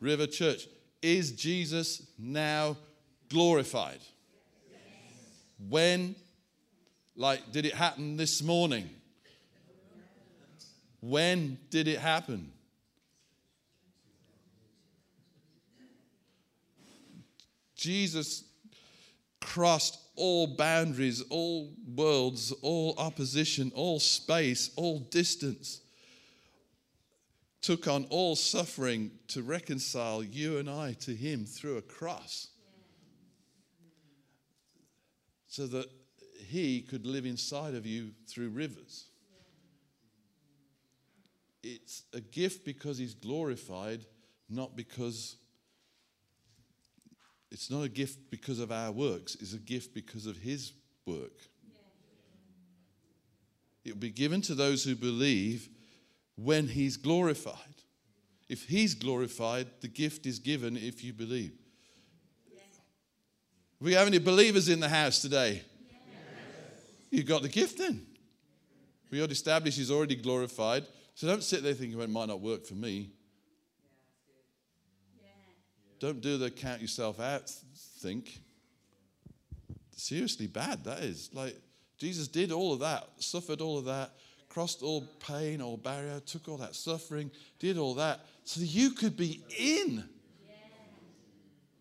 River 0.00 0.26
Church 0.26 0.66
Is 1.02 1.32
Jesus 1.32 2.06
now 2.18 2.76
glorified? 3.28 4.00
When? 5.68 6.14
Like, 7.16 7.52
did 7.52 7.64
it 7.64 7.74
happen 7.74 8.16
this 8.16 8.42
morning? 8.42 8.90
When 11.00 11.58
did 11.70 11.86
it 11.86 11.98
happen? 11.98 12.50
Jesus 17.76 18.44
crossed 19.54 20.00
all 20.16 20.48
boundaries, 20.48 21.22
all 21.30 21.72
worlds, 21.94 22.50
all 22.62 22.92
opposition, 22.98 23.70
all 23.76 24.00
space, 24.00 24.72
all 24.74 24.98
distance. 24.98 25.80
Took 27.62 27.86
on 27.86 28.04
all 28.10 28.34
suffering 28.34 29.12
to 29.28 29.42
reconcile 29.42 30.24
you 30.24 30.58
and 30.58 30.68
I 30.68 30.94
to 31.02 31.14
Him 31.14 31.44
through 31.44 31.76
a 31.76 31.82
cross. 31.82 32.48
So 35.46 35.68
that 35.68 35.86
He 36.48 36.80
could 36.80 37.06
live 37.06 37.24
inside 37.24 37.76
of 37.76 37.86
you 37.86 38.10
through 38.26 38.48
rivers. 38.48 39.04
It's 41.62 42.02
a 42.12 42.20
gift 42.20 42.64
because 42.64 42.98
He's 42.98 43.14
glorified, 43.14 44.04
not 44.50 44.74
because 44.74 45.36
it's 47.54 47.70
not 47.70 47.82
a 47.82 47.88
gift 47.88 48.30
because 48.30 48.58
of 48.58 48.72
our 48.72 48.90
works, 48.90 49.36
it's 49.36 49.54
a 49.54 49.58
gift 49.58 49.94
because 49.94 50.26
of 50.26 50.36
His 50.36 50.72
work. 51.06 51.32
It 53.84 53.92
will 53.92 54.00
be 54.00 54.10
given 54.10 54.40
to 54.42 54.54
those 54.54 54.82
who 54.82 54.96
believe 54.96 55.68
when 56.36 56.66
He's 56.68 56.96
glorified. 56.96 57.56
If 58.48 58.64
He's 58.64 58.94
glorified, 58.94 59.68
the 59.80 59.88
gift 59.88 60.26
is 60.26 60.38
given 60.38 60.76
if 60.76 61.04
you 61.04 61.12
believe. 61.12 61.52
We 63.80 63.92
have 63.92 64.06
any 64.06 64.18
believers 64.18 64.68
in 64.68 64.80
the 64.80 64.88
house 64.88 65.20
today? 65.20 65.62
You've 67.10 67.26
got 67.26 67.42
the 67.42 67.48
gift 67.48 67.78
then. 67.78 68.04
We 69.10 69.18
already 69.18 69.32
established 69.32 69.78
He's 69.78 69.90
already 69.90 70.16
glorified. 70.16 70.86
So 71.14 71.28
don't 71.28 71.42
sit 71.42 71.62
there 71.62 71.74
thinking, 71.74 71.96
well, 71.96 72.06
it 72.06 72.10
might 72.10 72.28
not 72.28 72.40
work 72.40 72.66
for 72.66 72.74
me. 72.74 73.10
Don't 76.00 76.20
do 76.20 76.36
the 76.38 76.50
count 76.50 76.80
yourself 76.80 77.20
out 77.20 77.50
think. 78.04 78.40
Seriously 79.96 80.46
bad, 80.46 80.84
that 80.84 81.00
is. 81.00 81.30
Like, 81.32 81.56
Jesus 81.98 82.28
did 82.28 82.52
all 82.52 82.72
of 82.72 82.80
that, 82.80 83.08
suffered 83.18 83.60
all 83.60 83.78
of 83.78 83.86
that, 83.86 84.10
crossed 84.48 84.82
all 84.82 85.08
pain, 85.20 85.62
all 85.62 85.76
barrier, 85.76 86.20
took 86.20 86.48
all 86.48 86.58
that 86.58 86.74
suffering, 86.74 87.30
did 87.58 87.78
all 87.78 87.94
that, 87.94 88.20
so 88.44 88.60
that 88.60 88.66
you 88.66 88.90
could 88.90 89.16
be 89.16 89.42
in, 89.58 90.04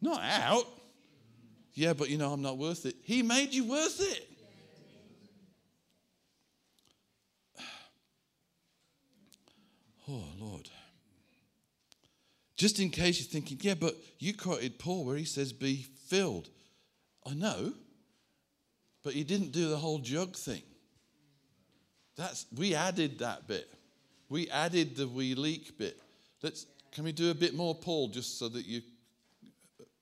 not 0.01 0.21
out. 0.21 0.65
Yeah, 1.73 1.93
but 1.93 2.09
you 2.09 2.17
know, 2.17 2.31
I'm 2.31 2.41
not 2.41 2.57
worth 2.57 2.85
it. 2.85 2.95
He 3.01 3.23
made 3.23 3.53
you 3.53 3.65
worth 3.65 3.99
it. 3.99 4.29
Oh, 10.07 10.23
Lord. 10.37 10.69
Just 12.63 12.79
in 12.79 12.91
case 12.91 13.19
you're 13.19 13.27
thinking, 13.27 13.57
yeah, 13.59 13.73
but 13.73 13.93
you 14.19 14.33
quoted 14.33 14.79
Paul 14.79 15.03
where 15.03 15.17
he 15.17 15.25
says, 15.25 15.51
be 15.51 15.85
filled. 16.07 16.47
I 17.29 17.33
know, 17.33 17.73
but 19.03 19.15
you 19.15 19.25
didn't 19.25 19.51
do 19.51 19.67
the 19.67 19.75
whole 19.75 19.99
jug 19.99 20.37
thing. 20.37 20.61
That's, 22.15 22.45
we 22.55 22.73
added 22.73 23.19
that 23.19 23.49
bit. 23.49 23.67
We 24.29 24.49
added 24.49 24.95
the 24.95 25.09
we 25.09 25.35
leak 25.35 25.77
bit. 25.77 25.99
Let's, 26.41 26.65
can 26.93 27.03
we 27.03 27.11
do 27.11 27.31
a 27.31 27.33
bit 27.33 27.53
more, 27.53 27.75
Paul, 27.75 28.07
just 28.07 28.39
so 28.39 28.47
that 28.47 28.65
you, 28.65 28.79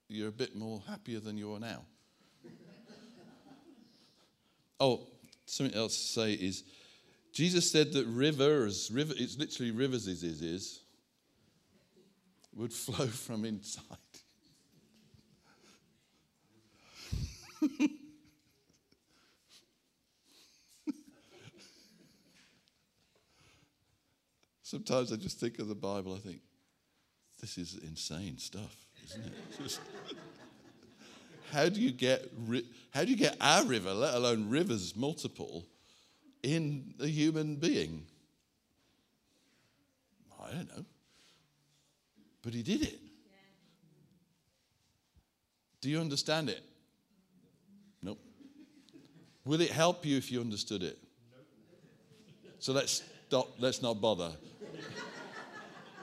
you're 0.07 0.29
a 0.29 0.31
bit 0.31 0.55
more 0.55 0.83
happier 0.87 1.19
than 1.19 1.39
you 1.39 1.55
are 1.55 1.59
now? 1.59 1.81
oh, 4.79 5.07
something 5.47 5.75
else 5.75 5.97
to 5.97 6.03
say 6.03 6.33
is 6.33 6.63
Jesus 7.33 7.71
said 7.71 7.91
that 7.93 8.05
rivers, 8.05 8.91
river, 8.93 9.15
it's 9.17 9.35
literally 9.39 9.71
rivers 9.71 10.05
is, 10.05 10.21
is, 10.21 10.43
is 10.43 10.80
would 12.55 12.73
flow 12.73 13.07
from 13.07 13.45
inside. 13.45 13.97
Sometimes 24.71 25.11
I 25.11 25.17
just 25.17 25.37
think 25.37 25.59
of 25.59 25.67
the 25.67 25.75
Bible, 25.75 26.15
I 26.15 26.19
think, 26.19 26.39
this 27.41 27.57
is 27.57 27.77
insane 27.83 28.37
stuff, 28.37 28.73
isn't 29.03 29.25
it? 29.25 29.33
Just, 29.61 29.81
how 31.51 31.67
do 31.67 31.81
you 31.81 31.91
get 31.91 32.31
how 32.91 33.03
do 33.03 33.09
you 33.09 33.17
get 33.17 33.35
our 33.41 33.65
river, 33.65 33.93
let 33.93 34.13
alone 34.13 34.49
rivers 34.49 34.95
multiple, 34.95 35.65
in 36.41 36.93
a 37.01 37.07
human 37.07 37.57
being? 37.57 38.05
I 40.41 40.51
don't 40.53 40.77
know. 40.77 40.85
But 42.41 42.53
he 42.53 42.63
did 42.63 42.83
it. 42.83 42.99
Do 45.81 45.89
you 45.89 45.99
understand 45.99 46.49
it? 46.49 46.63
Nope. 48.01 48.19
Will 49.45 49.61
it 49.61 49.71
help 49.71 50.05
you 50.05 50.17
if 50.17 50.31
you 50.31 50.39
understood 50.39 50.83
it? 50.83 50.97
So 52.59 52.73
let's 52.73 53.03
stop, 53.27 53.49
let's 53.59 53.81
not 53.81 53.99
bother. 53.99 54.31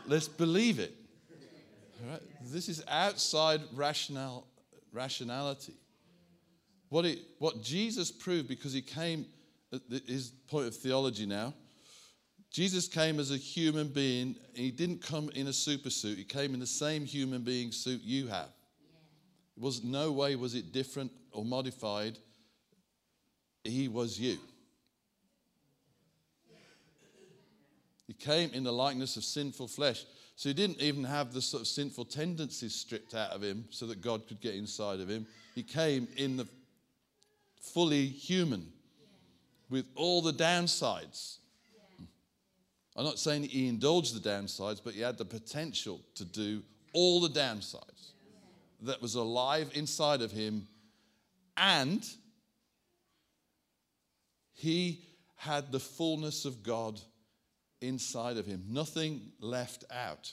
let's 0.06 0.26
believe 0.26 0.80
it. 0.80 0.94
All 2.04 2.12
right? 2.12 2.22
This 2.42 2.68
is 2.68 2.82
outside 2.88 3.60
rational, 3.74 4.46
rationality. 4.92 5.74
What, 6.88 7.04
it, 7.04 7.20
what 7.38 7.62
Jesus 7.62 8.10
proved 8.10 8.48
because 8.48 8.72
he 8.72 8.82
came, 8.82 9.26
his 10.06 10.30
point 10.48 10.66
of 10.66 10.74
theology 10.74 11.26
now, 11.26 11.54
Jesus 12.50 12.88
came 12.88 13.20
as 13.20 13.30
a 13.30 13.36
human 13.36 13.88
being. 13.88 14.36
He 14.54 14.70
didn't 14.70 15.02
come 15.02 15.30
in 15.34 15.48
a 15.48 15.52
super 15.52 15.90
suit. 15.90 16.18
He 16.18 16.24
came 16.24 16.54
in 16.54 16.60
the 16.60 16.66
same 16.66 17.04
human 17.04 17.42
being 17.42 17.72
suit 17.72 18.00
you 18.02 18.26
have. 18.28 18.48
It 19.56 19.62
was 19.62 19.84
no 19.84 20.12
way 20.12 20.36
was 20.36 20.54
it 20.54 20.72
different 20.72 21.12
or 21.32 21.44
modified. 21.44 22.18
He 23.64 23.88
was 23.88 24.18
you. 24.18 24.38
He 28.06 28.14
came 28.14 28.50
in 28.54 28.64
the 28.64 28.72
likeness 28.72 29.16
of 29.16 29.24
sinful 29.24 29.68
flesh. 29.68 30.04
So 30.34 30.48
he 30.48 30.54
didn't 30.54 30.80
even 30.80 31.04
have 31.04 31.32
the 31.32 31.42
sort 31.42 31.62
of 31.62 31.66
sinful 31.66 32.06
tendencies 32.06 32.74
stripped 32.74 33.14
out 33.14 33.32
of 33.32 33.42
him 33.42 33.64
so 33.70 33.86
that 33.86 34.00
God 34.00 34.26
could 34.28 34.40
get 34.40 34.54
inside 34.54 35.00
of 35.00 35.08
him. 35.08 35.26
He 35.54 35.64
came 35.64 36.06
in 36.16 36.36
the 36.36 36.46
fully 37.60 38.06
human 38.06 38.72
with 39.68 39.84
all 39.96 40.22
the 40.22 40.32
downsides. 40.32 41.38
I'm 42.98 43.04
not 43.04 43.20
saying 43.20 43.44
he 43.44 43.68
indulged 43.68 44.20
the 44.20 44.28
downsides, 44.28 44.80
but 44.82 44.92
he 44.92 45.02
had 45.02 45.18
the 45.18 45.24
potential 45.24 46.00
to 46.16 46.24
do 46.24 46.64
all 46.92 47.20
the 47.20 47.28
downsides 47.28 48.10
that 48.82 49.00
was 49.00 49.14
alive 49.14 49.70
inside 49.74 50.20
of 50.20 50.32
him. 50.32 50.66
And 51.56 52.04
he 54.52 55.04
had 55.36 55.70
the 55.70 55.78
fullness 55.78 56.44
of 56.44 56.64
God 56.64 57.00
inside 57.80 58.36
of 58.36 58.46
him, 58.46 58.64
nothing 58.68 59.30
left 59.38 59.84
out. 59.92 60.32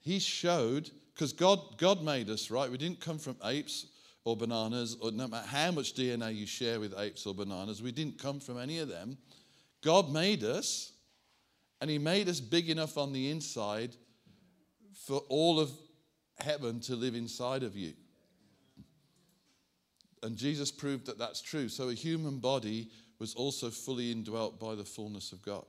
He 0.00 0.18
showed, 0.18 0.90
because 1.14 1.32
God, 1.32 1.78
God 1.78 2.02
made 2.02 2.28
us, 2.28 2.50
right? 2.50 2.68
We 2.68 2.76
didn't 2.76 2.98
come 2.98 3.20
from 3.20 3.36
apes 3.44 3.86
or 4.24 4.36
bananas, 4.36 4.96
or 5.00 5.12
no 5.12 5.28
matter 5.28 5.46
how 5.46 5.70
much 5.70 5.94
DNA 5.94 6.34
you 6.34 6.46
share 6.46 6.80
with 6.80 6.98
apes 6.98 7.24
or 7.24 7.34
bananas, 7.34 7.80
we 7.80 7.92
didn't 7.92 8.18
come 8.18 8.40
from 8.40 8.58
any 8.58 8.80
of 8.80 8.88
them. 8.88 9.16
God 9.82 10.10
made 10.12 10.42
us, 10.42 10.92
and 11.80 11.88
He 11.90 11.98
made 11.98 12.28
us 12.28 12.40
big 12.40 12.68
enough 12.68 12.98
on 12.98 13.12
the 13.12 13.30
inside 13.30 13.96
for 15.06 15.22
all 15.28 15.60
of 15.60 15.70
heaven 16.40 16.80
to 16.80 16.96
live 16.96 17.14
inside 17.14 17.62
of 17.62 17.76
you. 17.76 17.92
And 20.22 20.36
Jesus 20.36 20.70
proved 20.70 21.06
that 21.06 21.18
that's 21.18 21.40
true. 21.40 21.68
So 21.68 21.88
a 21.88 21.94
human 21.94 22.38
body 22.38 22.90
was 23.18 23.34
also 23.34 23.70
fully 23.70 24.10
indwelt 24.10 24.58
by 24.58 24.74
the 24.74 24.84
fullness 24.84 25.32
of 25.32 25.42
God. 25.42 25.64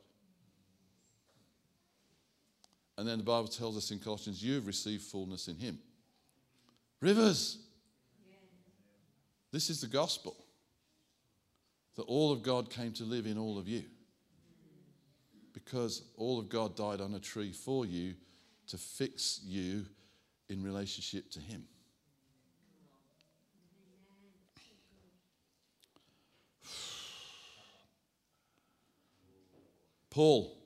And 2.98 3.08
then 3.08 3.20
the 3.20 3.24
Bible 3.24 3.48
tells 3.48 3.78
us 3.78 3.92
in 3.92 4.00
Colossians, 4.00 4.44
you 4.44 4.56
have 4.56 4.68
received 4.68 5.04
fullness 5.04 5.48
in 5.48 5.56
Him. 5.56 5.80
Rivers. 7.00 7.60
This 9.52 9.70
is 9.70 9.82
the 9.82 9.88
gospel 9.88 10.36
that 11.96 12.04
all 12.04 12.32
of 12.32 12.44
God 12.44 12.70
came 12.70 12.92
to 12.94 13.04
live 13.04 13.26
in 13.26 13.38
all 13.38 13.58
of 13.58 13.68
you. 13.68 13.84
Because 15.70 16.02
all 16.18 16.40
of 16.40 16.50
God 16.50 16.76
died 16.76 17.00
on 17.00 17.14
a 17.14 17.20
tree 17.20 17.52
for 17.52 17.86
you 17.86 18.16
to 18.68 18.78
fix 18.78 19.40
you 19.46 19.86
in 20.50 20.64
relationship 20.64 21.30
to 21.32 21.40
Him. 21.40 21.64
Paul. 30.10 30.58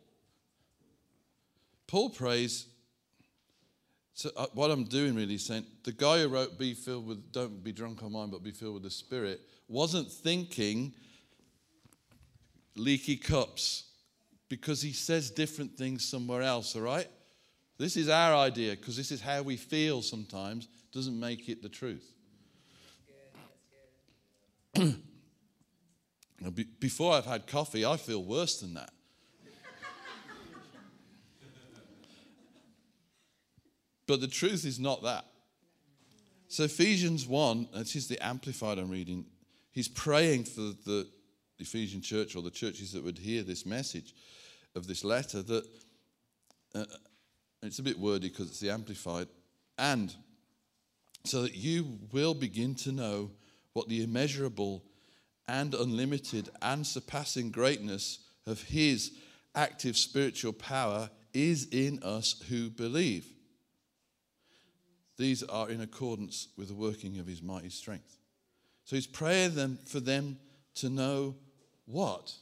Paul 1.88 2.10
prays. 2.10 2.68
So 4.14 4.30
uh, 4.38 4.46
what 4.54 4.72
I'm 4.72 4.86
doing 4.86 5.16
really 5.16 5.36
is 5.36 5.44
saying 5.46 5.66
the 5.84 5.92
guy 5.92 6.22
who 6.22 6.30
wrote 6.30 6.58
"Be 6.58 6.74
filled 6.74 7.08
with, 7.08 7.34
don't 7.34 7.62
be 7.62 7.74
drunk 7.74 8.04
on 8.04 8.14
wine, 8.14 8.30
but 8.30 8.42
be 8.42 8.52
filled 8.52 8.76
with 8.76 8.84
the 8.84 8.90
Spirit" 8.90 9.42
wasn't 9.68 10.10
thinking 10.10 10.94
leaky 12.78 13.18
cups 13.18 13.90
because 14.54 14.84
he 14.84 14.94
says 14.94 15.32
different 15.32 15.76
things 15.76 16.06
somewhere 16.06 16.44
else. 16.44 16.76
All 16.76 16.84
right, 16.84 17.08
this 17.80 17.98
is 17.98 18.08
our 18.08 18.36
idea 18.36 18.76
because 18.76 18.96
this 18.96 19.12
is 19.12 19.20
how 19.20 19.42
we 19.42 19.58
feel 19.58 20.04
sometimes. 20.04 20.68
Doesn't 20.92 21.20
make 21.20 21.50
it 21.50 21.64
the 21.64 21.70
truth. 21.70 22.14
Before 26.80 27.14
I've 27.14 27.26
had 27.26 27.48
coffee, 27.48 27.84
I 27.84 27.98
feel 27.98 28.24
worse 28.24 28.60
than 28.60 28.76
that. 28.76 28.92
But 34.06 34.22
the 34.22 34.28
truth 34.28 34.66
is 34.66 34.80
not 34.80 35.02
that. 35.02 35.26
So, 36.48 36.66
Ephesians 36.66 37.26
1, 37.26 37.70
this 37.74 37.96
is 37.96 38.08
the 38.08 38.24
Amplified 38.24 38.78
I'm 38.78 38.92
reading, 38.92 39.26
he's 39.72 39.88
praying 39.88 40.44
for 40.44 40.62
the 40.86 41.08
Ephesian 41.58 42.02
church 42.02 42.36
or 42.36 42.44
the 42.44 42.52
churches 42.52 42.92
that 42.92 43.04
would 43.04 43.18
hear 43.18 43.42
this 43.42 43.66
message 43.66 44.14
of 44.76 44.88
this 44.88 45.04
letter 45.04 45.42
that 45.42 45.66
uh, 46.76 46.86
it's 47.62 47.80
a 47.80 47.84
bit 47.84 48.00
wordy 48.00 48.30
because 48.30 48.48
it's 48.48 48.60
the 48.60 48.70
Amplified, 48.70 49.28
and 49.78 50.14
so 51.24 51.42
that 51.44 51.56
you 51.56 52.00
will 52.12 52.34
begin 52.34 52.76
to 52.76 52.92
know 52.92 53.32
what 53.74 53.88
the 53.88 54.04
immeasurable 54.04 54.84
and 55.48 55.74
unlimited 55.74 56.50
and 56.62 56.86
surpassing 56.86 57.52
greatness 57.52 58.20
of 58.46 58.62
his 58.64 59.12
active 59.56 59.98
spiritual 59.98 60.54
power 60.54 61.10
is 61.34 61.68
in 61.72 62.02
us 62.04 62.42
who 62.50 62.70
believe. 62.70 63.26
These 65.18 65.44
are 65.44 65.70
in 65.70 65.82
accordance 65.82 66.48
with 66.58 66.70
the 66.70 66.74
working 66.74 67.20
of 67.20 67.28
his 67.28 67.42
mighty 67.42 67.70
strength. 67.70 68.18
So 68.86 68.96
he's 68.96 69.08
praying 69.08 69.56
them 69.56 69.78
for 69.86 70.00
them 70.00 70.38
to 70.76 70.90
know 70.90 71.36
what? 71.86 72.34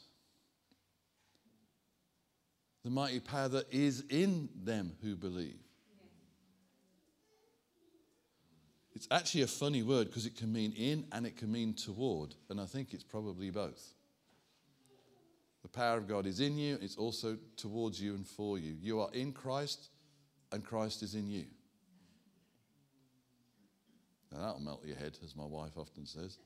The 2.83 2.89
mighty 2.89 3.19
power 3.19 3.47
that 3.49 3.71
is 3.71 4.03
in 4.09 4.49
them 4.63 4.93
who 5.01 5.15
believe. 5.15 5.59
It's 8.93 9.07
actually 9.09 9.43
a 9.43 9.47
funny 9.47 9.83
word 9.83 10.07
because 10.07 10.25
it 10.25 10.35
can 10.35 10.51
mean 10.51 10.73
in 10.73 11.05
and 11.11 11.25
it 11.25 11.37
can 11.37 11.51
mean 11.51 11.73
toward, 11.73 12.35
and 12.49 12.59
I 12.59 12.65
think 12.65 12.93
it's 12.93 13.03
probably 13.03 13.49
both. 13.49 13.93
The 15.61 15.69
power 15.69 15.97
of 15.97 16.07
God 16.07 16.25
is 16.25 16.39
in 16.39 16.57
you, 16.57 16.77
it's 16.81 16.97
also 16.97 17.37
towards 17.55 18.01
you 18.01 18.15
and 18.15 18.27
for 18.27 18.57
you. 18.57 18.75
You 18.81 18.99
are 19.01 19.09
in 19.13 19.31
Christ, 19.31 19.89
and 20.51 20.63
Christ 20.63 21.03
is 21.03 21.15
in 21.15 21.29
you. 21.29 21.45
Now 24.31 24.39
that'll 24.39 24.61
melt 24.61 24.85
your 24.85 24.97
head, 24.97 25.17
as 25.23 25.35
my 25.35 25.45
wife 25.45 25.77
often 25.77 26.05
says. 26.05 26.37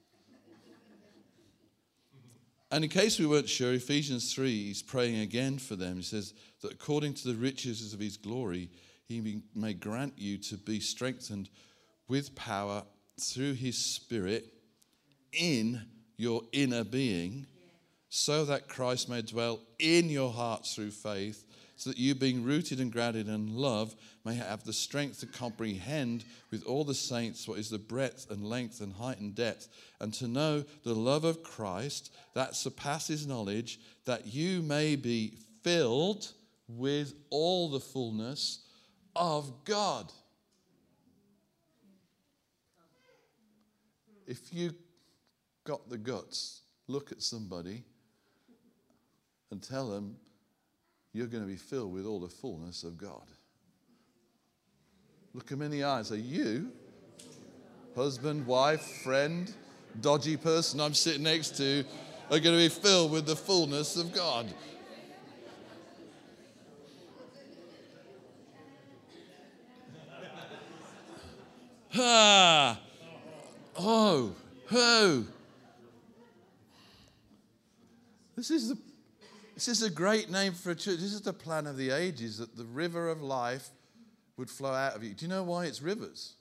And 2.72 2.84
in 2.84 2.90
case 2.90 3.20
we 3.20 3.28
weren't 3.28 3.48
sure, 3.48 3.74
Ephesians 3.74 4.34
3, 4.34 4.50
he's 4.50 4.82
praying 4.82 5.20
again 5.20 5.60
for 5.60 5.76
them. 5.76 5.98
He 5.98 6.02
says 6.02 6.34
that 6.62 6.74
according 6.74 7.14
to 7.16 7.28
the 7.28 7.36
riches 7.36 7.94
of 7.94 8.00
his 8.00 8.18
glory, 8.18 8.70
he 9.08 9.42
may 9.54 9.74
grant 9.74 10.14
you 10.18 10.38
to 10.40 10.58
be 10.58 10.80
strengthened 10.80 11.50
with 12.08 12.36
power 12.36 12.84
through 13.20 13.54
his 13.54 13.78
spirit 13.78 14.52
in 15.32 15.86
your 16.18 16.42
inner 16.52 16.84
being, 16.84 17.46
so 18.10 18.46
that 18.46 18.68
Christ 18.68 19.10
may 19.10 19.22
dwell 19.22 19.60
in 19.78 20.10
your 20.10 20.32
hearts 20.32 20.74
through 20.74 20.92
faith 20.92 21.46
so 21.76 21.90
that 21.90 22.00
you, 22.00 22.16
being 22.16 22.44
rooted 22.44 22.80
and 22.80 22.92
grounded 22.92 23.28
in 23.28 23.56
love, 23.56 23.96
may 24.24 24.36
have 24.36 24.64
the 24.64 24.74
strength 24.74 25.20
to 25.20 25.26
comprehend 25.26 26.24
with 26.52 26.64
all 26.66 26.84
the 26.84 26.94
saints 26.94 27.48
what 27.48 27.60
is 27.60 27.70
the 27.70 27.78
breadth 27.78 28.28
and 28.30 28.46
length 28.46 28.82
and 28.82 28.94
height 28.94 29.20
and 29.20 29.36
depth, 29.36 29.68
and 30.00 30.14
to 30.14 30.28
know 30.28 30.64
the 30.84 30.96
love 30.96 31.24
of 31.24 31.44
Christ 31.44 32.14
that 32.34 32.56
surpasses 32.56 33.28
knowledge, 33.28 33.80
that 34.06 34.28
you 34.28 34.62
may 34.62 34.96
be 34.96 35.38
filled 35.64 36.32
with 36.68 37.14
all 37.30 37.70
the 37.70 37.80
fullness 37.80 38.66
of 39.16 39.66
God. 39.66 40.12
If 44.28 44.54
you 44.54 44.74
got 45.66 45.90
the 45.90 45.98
guts, 45.98 46.62
look 46.88 47.12
at 47.12 47.22
somebody 47.22 47.84
and 49.52 49.62
tell 49.62 49.90
them 49.90 50.16
you're 51.16 51.28
going 51.28 51.44
to 51.44 51.50
be 51.50 51.56
filled 51.56 51.94
with 51.94 52.06
all 52.06 52.20
the 52.20 52.28
fullness 52.28 52.84
of 52.84 52.98
God. 52.98 53.24
Look 55.34 55.50
him 55.50 55.62
in 55.62 55.72
the 55.72 55.86
eyes. 55.86 56.12
Are 56.12 56.18
you, 56.18 56.74
husband, 57.96 58.46
wife, 58.46 58.82
friend, 58.82 59.50
dodgy 60.02 60.36
person 60.36 60.82
I'm 60.82 60.94
sitting 60.94 61.24
next 61.24 61.56
to, 61.56 61.86
are 62.30 62.40
going 62.40 62.58
to 62.58 62.58
be 62.58 62.68
filled 62.68 63.12
with 63.12 63.26
the 63.26 63.36
fullness 63.36 63.96
of 63.96 64.14
God? 64.14 64.54
Ah, 71.98 72.78
oh, 73.78 74.36
oh. 74.74 75.26
This 78.36 78.52
is 78.52 78.68
the 78.68 78.76
this 79.56 79.70
is 79.70 79.82
a 79.82 79.90
great 79.90 80.30
name 80.30 80.54
for 80.54 80.72
a 80.72 80.76
church. 80.76 81.00
This 81.00 81.14
is 81.14 81.22
the 81.22 81.34
plan 81.34 81.66
of 81.66 81.78
the 81.78 81.90
ages 81.90 82.38
that 82.38 82.56
the 82.58 82.66
river 82.66 83.10
of 83.10 83.22
life 83.22 83.70
would 84.38 84.50
flow 84.50 84.74
out 84.74 84.96
of 84.96 85.04
you. 85.04 85.14
Do 85.14 85.26
you 85.26 85.30
know 85.30 85.44
why 85.44 85.66
it's 85.66 85.82
rivers? 85.82 86.34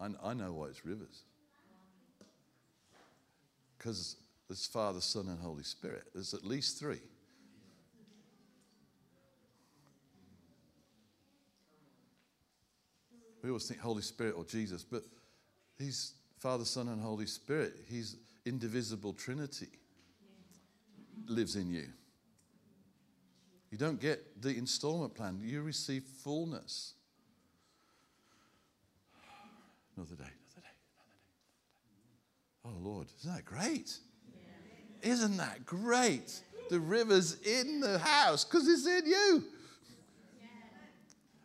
I, 0.00 0.08
I 0.22 0.34
know 0.34 0.52
why 0.52 0.66
it's 0.66 0.84
rivers. 0.84 1.24
Because 3.76 4.16
there's 4.48 4.66
Father, 4.66 5.00
Son, 5.00 5.26
and 5.26 5.40
Holy 5.40 5.64
Spirit. 5.64 6.04
There's 6.14 6.32
at 6.32 6.44
least 6.44 6.78
three. 6.78 7.00
We 13.42 13.50
always 13.50 13.66
think 13.66 13.80
Holy 13.80 14.02
Spirit 14.02 14.34
or 14.36 14.44
Jesus, 14.44 14.84
but 14.84 15.02
He's 15.78 16.14
Father, 16.38 16.64
Son, 16.64 16.88
and 16.88 17.00
Holy 17.00 17.26
Spirit. 17.26 17.74
He's 17.88 18.16
indivisible 18.46 19.12
Trinity. 19.12 19.68
lives 21.28 21.56
in 21.56 21.70
you. 21.70 21.88
You 23.70 23.78
don't 23.78 24.00
get 24.00 24.40
the 24.40 24.50
installment 24.50 25.14
plan, 25.14 25.40
you 25.42 25.60
receive 25.60 26.04
fullness. 26.04 26.94
Another 29.96 30.14
day, 30.14 30.22
another 30.22 30.62
day, 30.62 30.74
another 32.64 32.72
day. 32.72 32.78
Oh, 32.84 32.88
Lord, 32.88 33.08
isn't 33.18 33.34
that 33.34 33.44
great? 33.44 33.98
Yeah. 35.02 35.10
Isn't 35.12 35.36
that 35.38 35.66
great? 35.66 36.40
The 36.70 36.78
river's 36.78 37.40
in 37.42 37.80
the 37.80 37.98
house 37.98 38.44
because 38.44 38.68
it's 38.68 38.86
in 38.86 39.06
you. 39.06 39.44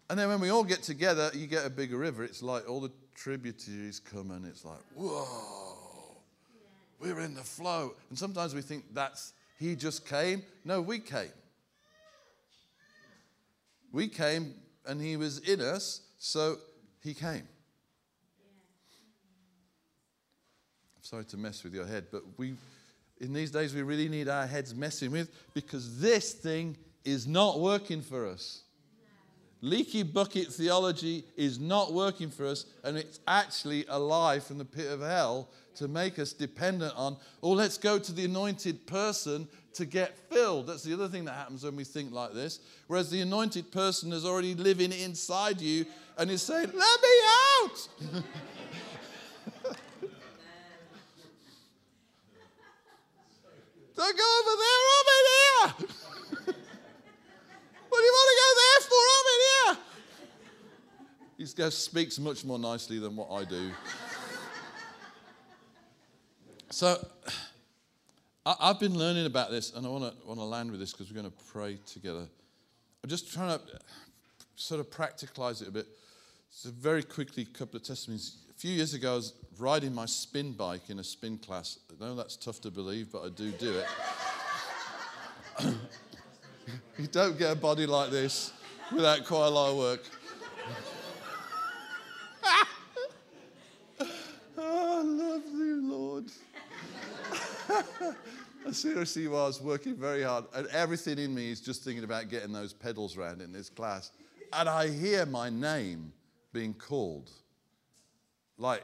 And 0.10 0.20
then 0.20 0.28
when 0.28 0.42
we 0.42 0.50
all 0.50 0.66
get 0.66 0.84
together, 0.84 1.32
you 1.34 1.48
get 1.48 1.66
a 1.66 1.70
bigger 1.70 1.98
river. 1.98 2.26
It's 2.26 2.44
like 2.44 2.70
all 2.70 2.82
the 2.82 2.92
tributaries 3.16 4.02
come 4.02 4.32
and 4.32 4.46
it's 4.46 4.66
like, 4.66 4.82
whoa, 4.94 5.71
we're 7.02 7.20
in 7.22 7.34
the 7.34 7.42
flow. 7.42 7.94
And 8.10 8.18
sometimes 8.18 8.54
we 8.54 8.62
think 8.62 8.86
that's, 8.94 9.34
he 9.60 9.76
just 9.76 10.08
came. 10.08 10.44
No, 10.64 10.82
we 10.82 11.00
came. 11.00 11.32
We 13.92 14.08
came 14.08 14.54
and 14.86 15.02
he 15.02 15.18
was 15.18 15.40
in 15.40 15.60
us, 15.62 16.02
so 16.18 16.58
he 17.04 17.14
came. 17.14 17.48
I'm 20.96 21.04
sorry 21.04 21.26
to 21.26 21.38
mess 21.38 21.64
with 21.64 21.74
your 21.74 21.86
head, 21.86 22.06
but 22.12 22.22
we, 22.38 22.54
in 23.20 23.34
these 23.34 23.52
days, 23.52 23.74
we 23.74 23.82
really 23.82 24.08
need 24.08 24.30
our 24.30 24.48
heads 24.48 24.74
messing 24.74 25.12
with 25.12 25.30
because 25.54 26.00
this 26.00 26.34
thing 26.34 26.78
is 27.04 27.28
not 27.28 27.60
working 27.60 28.02
for 28.02 28.28
us. 28.28 28.62
Leaky 29.64 30.02
bucket 30.02 30.48
theology 30.48 31.24
is 31.36 31.60
not 31.60 31.94
working 31.94 32.30
for 32.30 32.48
us, 32.48 32.66
and 32.84 32.98
it's 32.98 33.20
actually 33.28 33.86
a 33.90 34.00
lie 34.00 34.40
from 34.40 34.58
the 34.58 34.66
pit 34.66 34.92
of 34.92 35.02
hell 35.02 35.50
to 35.76 35.88
make 35.88 36.20
us 36.20 36.34
dependent 36.34 36.94
on, 36.96 37.18
oh, 37.42 37.52
let's 37.52 37.78
go 37.78 37.98
to 37.98 38.12
the 38.12 38.26
anointed 38.26 38.86
person 38.86 39.48
to 39.74 39.86
get 39.86 40.18
filled. 40.30 40.68
That's 40.68 40.84
the 40.84 40.94
other 40.94 41.08
thing 41.08 41.26
that 41.26 41.34
happens 41.34 41.64
when 41.64 41.76
we 41.76 41.84
think 41.84 42.12
like 42.12 42.34
this. 42.34 42.60
Whereas 42.88 43.10
the 43.10 43.22
anointed 43.22 43.72
person 43.72 44.12
is 44.12 44.26
already 44.26 44.54
living 44.56 44.92
inside 44.92 45.62
you 45.62 45.86
and 46.18 46.30
is 46.30 46.42
saying, 46.42 46.72
let 46.74 47.02
me 47.02 47.10
out. 47.64 47.88
Don't 53.96 54.18
go 54.18 54.40
over 54.40 54.56
there, 54.58 54.82
I'm 54.98 55.08
in 55.08 55.26
here. 55.32 55.68
what 57.90 58.00
do 58.00 58.04
you 58.04 58.14
want 58.14 58.30
to 58.30 58.38
go 58.42 58.50
there 58.58 58.82
for? 58.90 59.04
I'm 59.14 59.28
in 59.28 59.42
here. 59.48 59.78
He 61.38 61.46
speaks 61.72 62.20
much 62.20 62.46
more 62.46 62.60
nicely 62.60 63.00
than 63.00 63.16
what 63.16 63.32
I 63.32 63.44
do. 63.46 63.72
So, 66.72 67.06
I've 68.46 68.80
been 68.80 68.98
learning 68.98 69.26
about 69.26 69.52
this, 69.52 69.74
and 69.74 69.86
I 69.86 69.90
want 69.90 70.04
to 70.04 70.28
want 70.28 70.40
to 70.40 70.46
land 70.46 70.72
with 70.72 70.80
this 70.80 70.94
because 70.94 71.12
we're 71.12 71.22
going 71.22 71.32
to 71.32 71.44
pray 71.52 71.78
together. 71.86 72.26
I'm 73.04 73.10
just 73.10 73.32
trying 73.34 73.58
to 73.58 73.62
sort 74.56 74.80
of 74.80 74.90
practicalize 74.90 75.62
it 75.62 75.68
a 75.68 75.72
bit. 75.72 75.88
So 76.50 76.70
very 76.70 77.04
quickly, 77.04 77.44
a 77.44 77.58
couple 77.58 77.78
of 77.78 77.84
testimonies. 77.84 78.38
A 78.50 78.54
few 78.54 78.72
years 78.72 78.94
ago, 78.94 79.14
I 79.14 79.16
was 79.16 79.34
riding 79.60 79.94
my 79.94 80.06
spin 80.06 80.54
bike 80.54 80.90
in 80.90 81.00
a 81.00 81.04
spin 81.04 81.38
class. 81.38 81.80
I 81.90 82.04
know 82.04 82.16
that's 82.16 82.36
tough 82.36 82.62
to 82.62 82.72
believe, 82.72 83.12
but 83.12 83.24
I 83.24 83.30
do 83.30 83.52
do 83.52 83.80
it. 83.80 83.86
you 86.98 87.08
don't 87.08 87.38
get 87.38 87.52
a 87.52 87.56
body 87.56 87.86
like 87.86 88.12
this 88.12 88.54
without 88.92 89.26
quite 89.26 89.48
a 89.48 89.50
lot 89.50 89.72
of 89.72 89.78
work. 89.78 90.04
oh, 94.58 95.00
I 95.00 95.02
love 95.02 95.44
you, 95.54 95.92
Lord. 95.92 96.26
I 98.61 98.61
seriously 98.74 99.28
was 99.28 99.62
working 99.62 99.96
very 99.96 100.24
hard, 100.24 100.46
and 100.54 100.68
everything 100.68 101.18
in 101.18 101.34
me 101.34 101.52
is 101.52 101.62
just 101.62 101.84
thinking 101.84 102.04
about 102.04 102.30
getting 102.30 102.52
those 102.52 102.74
pedals 102.74 103.18
round 103.18 103.42
in 103.42 103.52
this 103.52 103.70
class. 103.70 104.12
And 104.54 104.68
I 104.68 104.90
hear 104.90 105.26
my 105.26 105.50
name 105.50 106.14
being 106.54 106.74
called. 106.74 107.30
Like, 108.58 108.84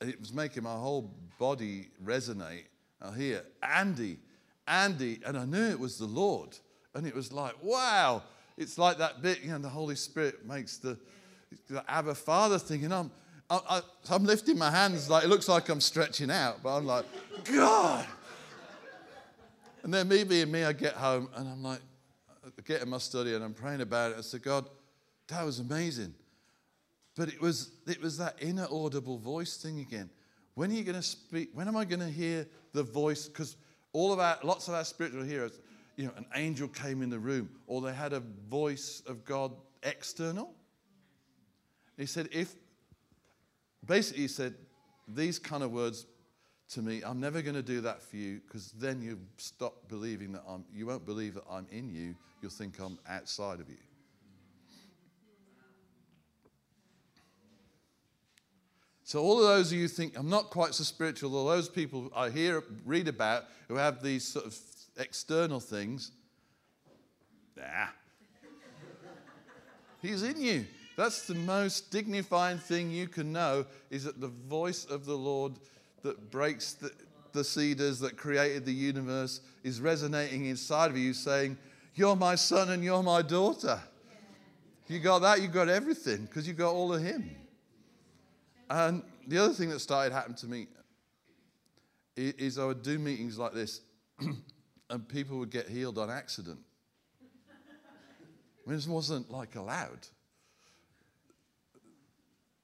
it 0.00 0.18
was 0.18 0.32
making 0.32 0.62
my 0.62 0.74
whole 0.74 1.14
body 1.38 1.88
resonate. 2.04 2.64
I 3.00 3.14
hear, 3.14 3.42
Andy, 3.62 4.18
Andy, 4.66 5.20
and 5.26 5.36
I 5.36 5.44
knew 5.44 5.70
it 5.70 5.78
was 5.78 5.98
the 5.98 6.06
Lord. 6.06 6.56
And 6.94 7.06
it 7.06 7.14
was 7.14 7.32
like, 7.32 7.54
wow. 7.62 8.22
It's 8.56 8.78
like 8.78 8.98
that 8.98 9.22
bit, 9.22 9.42
you 9.42 9.50
know, 9.50 9.58
the 9.58 9.68
Holy 9.68 9.96
Spirit 9.96 10.46
makes 10.46 10.76
the, 10.76 10.98
the 11.68 11.82
Abba 11.90 12.14
Father 12.14 12.58
thing, 12.58 12.84
and 12.84 12.94
I'm, 12.94 13.10
I, 13.50 13.82
am 14.10 14.24
lifting 14.24 14.56
my 14.56 14.70
hands 14.70 15.10
like 15.10 15.24
it 15.24 15.28
looks 15.28 15.48
like 15.48 15.68
I'm 15.68 15.80
stretching 15.80 16.30
out, 16.30 16.62
but 16.62 16.76
I'm 16.76 16.86
like, 16.86 17.04
God. 17.44 18.06
And 19.82 19.92
then 19.92 20.08
me 20.08 20.24
being 20.24 20.50
me, 20.50 20.64
I 20.64 20.72
get 20.72 20.94
home 20.94 21.28
and 21.34 21.48
I'm 21.48 21.62
like, 21.62 21.80
I 22.44 22.62
get 22.62 22.82
in 22.82 22.88
my 22.88 22.98
study 22.98 23.34
and 23.34 23.44
I'm 23.44 23.54
praying 23.54 23.80
about 23.80 24.12
it. 24.12 24.18
I 24.18 24.20
said, 24.20 24.42
God, 24.42 24.68
that 25.28 25.44
was 25.44 25.58
amazing. 25.58 26.14
But 27.16 27.28
it 27.28 27.40
was, 27.40 27.70
it 27.86 28.00
was 28.00 28.18
that 28.18 28.36
inner 28.40 28.66
audible 28.70 29.18
voice 29.18 29.56
thing 29.56 29.80
again. 29.80 30.08
When 30.54 30.70
are 30.70 30.74
you 30.74 30.84
going 30.84 30.96
to 30.96 31.02
speak? 31.02 31.50
When 31.52 31.68
am 31.68 31.76
I 31.76 31.84
going 31.84 32.00
to 32.00 32.08
hear 32.08 32.46
the 32.72 32.82
voice? 32.82 33.26
Because 33.26 33.56
all 33.92 34.12
of 34.12 34.18
our, 34.18 34.38
lots 34.42 34.68
of 34.68 34.74
our 34.74 34.84
spiritual 34.84 35.22
heroes, 35.22 35.60
you 35.96 36.06
know, 36.06 36.12
an 36.16 36.26
angel 36.34 36.68
came 36.68 37.02
in 37.02 37.10
the 37.10 37.18
room 37.18 37.50
or 37.66 37.80
they 37.80 37.92
had 37.92 38.12
a 38.12 38.20
voice 38.48 39.02
of 39.06 39.24
God 39.24 39.52
external. 39.82 40.54
He 41.96 42.06
said, 42.06 42.28
if 42.32 42.54
basically, 43.84 44.22
he 44.22 44.28
said 44.28 44.54
these 45.08 45.38
kind 45.38 45.62
of 45.62 45.72
words 45.72 46.06
to 46.74 46.82
me 46.82 47.02
I'm 47.04 47.20
never 47.20 47.42
going 47.42 47.54
to 47.54 47.62
do 47.62 47.80
that 47.82 48.02
for 48.02 48.16
you 48.16 48.40
because 48.46 48.72
then 48.72 49.02
you 49.02 49.18
stop 49.36 49.88
believing 49.88 50.32
that 50.32 50.42
I'm, 50.48 50.64
you 50.74 50.86
won't 50.86 51.04
believe 51.04 51.34
that 51.34 51.44
I'm 51.50 51.66
in 51.70 51.90
you. 51.90 52.14
You'll 52.40 52.50
think 52.50 52.78
I'm 52.80 52.98
outside 53.08 53.60
of 53.60 53.68
you. 53.68 53.76
So, 59.04 59.20
all 59.20 59.40
of 59.40 59.44
those 59.44 59.70
of 59.72 59.76
you 59.76 59.88
think 59.88 60.18
I'm 60.18 60.30
not 60.30 60.48
quite 60.48 60.72
so 60.74 60.84
spiritual, 60.84 61.36
all 61.36 61.46
those 61.46 61.68
people 61.68 62.10
I 62.16 62.30
hear, 62.30 62.64
read 62.86 63.08
about 63.08 63.44
who 63.68 63.74
have 63.74 64.02
these 64.02 64.24
sort 64.24 64.46
of 64.46 64.58
external 64.96 65.60
things, 65.60 66.12
nah. 67.54 67.88
He's 70.00 70.22
in 70.22 70.40
you. 70.40 70.64
That's 70.96 71.26
the 71.26 71.34
most 71.34 71.90
dignifying 71.90 72.56
thing 72.56 72.90
you 72.90 73.06
can 73.06 73.32
know 73.32 73.66
is 73.90 74.04
that 74.04 74.18
the 74.20 74.28
voice 74.28 74.86
of 74.86 75.04
the 75.04 75.16
Lord 75.16 75.58
that 76.02 76.30
breaks 76.30 76.74
the, 76.74 76.90
the 77.32 77.44
cedars 77.44 77.98
that 78.00 78.16
created 78.16 78.64
the 78.64 78.72
universe 78.72 79.40
is 79.62 79.80
resonating 79.80 80.46
inside 80.46 80.90
of 80.90 80.98
you 80.98 81.14
saying, 81.14 81.56
You're 81.94 82.16
my 82.16 82.34
son 82.34 82.70
and 82.70 82.82
you're 82.82 83.02
my 83.02 83.22
daughter. 83.22 83.80
You 84.88 84.98
got 84.98 85.20
that, 85.20 85.40
you 85.40 85.48
got 85.48 85.68
everything 85.68 86.24
because 86.24 86.46
you 86.46 86.54
got 86.54 86.72
all 86.72 86.92
of 86.92 87.02
Him. 87.02 87.30
And 88.68 89.02
the 89.26 89.38
other 89.38 89.54
thing 89.54 89.70
that 89.70 89.80
started 89.80 90.12
happening 90.12 90.36
to 90.38 90.46
me 90.46 90.66
is 92.16 92.58
I 92.58 92.64
would 92.64 92.82
do 92.82 92.98
meetings 92.98 93.38
like 93.38 93.52
this 93.54 93.80
and 94.90 95.08
people 95.08 95.38
would 95.38 95.50
get 95.50 95.68
healed 95.68 95.98
on 95.98 96.10
accident. 96.10 96.58
I 97.20 98.70
mean, 98.70 98.76
this 98.76 98.86
wasn't 98.86 99.30
like 99.30 99.56
allowed 99.56 100.06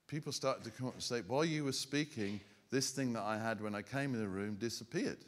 people 0.08 0.32
started 0.32 0.64
to 0.64 0.70
come 0.70 0.88
up 0.88 0.94
and 0.94 1.02
say, 1.02 1.20
while 1.26 1.44
you 1.44 1.64
were 1.64 1.72
speaking, 1.72 2.40
this 2.70 2.90
thing 2.90 3.12
that 3.14 3.22
I 3.22 3.38
had 3.38 3.60
when 3.60 3.74
I 3.74 3.82
came 3.82 4.14
in 4.14 4.20
the 4.20 4.28
room 4.28 4.56
disappeared. 4.56 5.18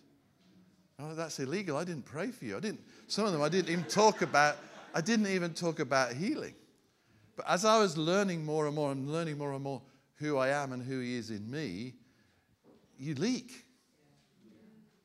Oh, 0.99 1.15
that's 1.15 1.39
illegal. 1.39 1.77
I 1.77 1.85
didn't 1.85 2.05
pray 2.05 2.31
for 2.31 2.45
you. 2.45 2.57
I 2.57 2.61
didn't, 2.61 2.81
some 3.07 3.25
of 3.25 3.33
them 3.33 3.43
I 3.43 3.49
didn't 3.49 3.71
even 3.71 3.85
talk 3.85 4.23
about, 4.23 4.57
I 4.95 5.01
didn't 5.01 5.29
even 5.29 5.55
talk 5.55 5.81
about 5.81 6.13
healing. 6.13 6.55
But 7.37 7.49
as 7.49 7.65
I 7.65 7.79
was 7.79 7.97
learning 7.97 8.45
more 8.45 8.67
and 8.67 8.75
more 8.75 8.93
and 8.93 9.11
learning 9.11 9.39
more 9.39 9.55
and 9.55 9.63
more 9.63 9.81
who 10.17 10.37
I 10.37 10.49
am 10.49 10.73
and 10.73 10.83
who 10.83 11.01
He 11.01 11.17
is 11.17 11.31
in 11.31 11.51
me, 11.51 11.95
you 12.99 13.15
leak. 13.15 13.65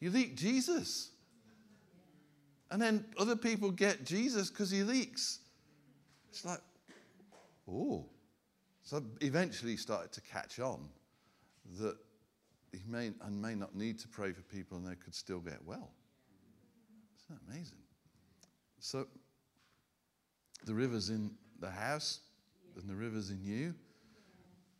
You 0.01 0.11
leak 0.11 0.35
Jesus. 0.35 1.11
And 2.71 2.81
then 2.81 3.05
other 3.17 3.35
people 3.35 3.71
get 3.71 4.03
Jesus 4.03 4.49
because 4.49 4.69
he 4.69 4.83
leaks. 4.83 5.39
It's 6.29 6.43
like, 6.43 6.59
oh, 7.71 8.05
so 8.83 9.01
eventually 9.21 9.71
he 9.71 9.77
started 9.77 10.11
to 10.11 10.21
catch 10.21 10.59
on 10.59 10.89
that 11.79 11.95
he 12.75 12.91
may 12.91 13.11
and 13.21 13.41
may 13.41 13.55
not 13.55 13.75
need 13.75 13.99
to 13.99 14.07
pray 14.07 14.31
for 14.31 14.41
people 14.41 14.77
and 14.77 14.87
they 14.87 14.95
could 14.95 15.15
still 15.15 15.39
get 15.39 15.63
well. 15.65 15.91
Isn't 17.17 17.39
that 17.39 17.53
amazing? 17.53 17.77
So 18.79 19.07
the 20.65 20.73
river's 20.73 21.09
in 21.09 21.31
the 21.59 21.69
house 21.69 22.19
and 22.75 22.89
the 22.89 22.95
river's 22.95 23.29
in 23.29 23.43
you. 23.43 23.73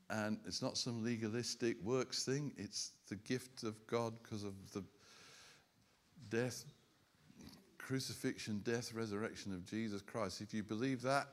And 0.10 0.38
it's 0.46 0.62
not 0.62 0.78
some 0.78 1.04
legalistic 1.04 1.78
works 1.84 2.24
thing, 2.24 2.52
it's 2.58 2.92
the 3.10 3.16
gift 3.16 3.64
of 3.64 3.76
God 3.88 4.14
because 4.22 4.44
of 4.44 4.54
the 4.72 4.84
death, 6.30 6.64
crucifixion, 7.80 8.62
death, 8.64 8.94
resurrection 8.94 9.52
of 9.52 9.66
Jesus 9.66 10.04
Christ. 10.04 10.42
If 10.42 10.54
you 10.54 10.62
believe 10.62 11.02
that, 11.02 11.28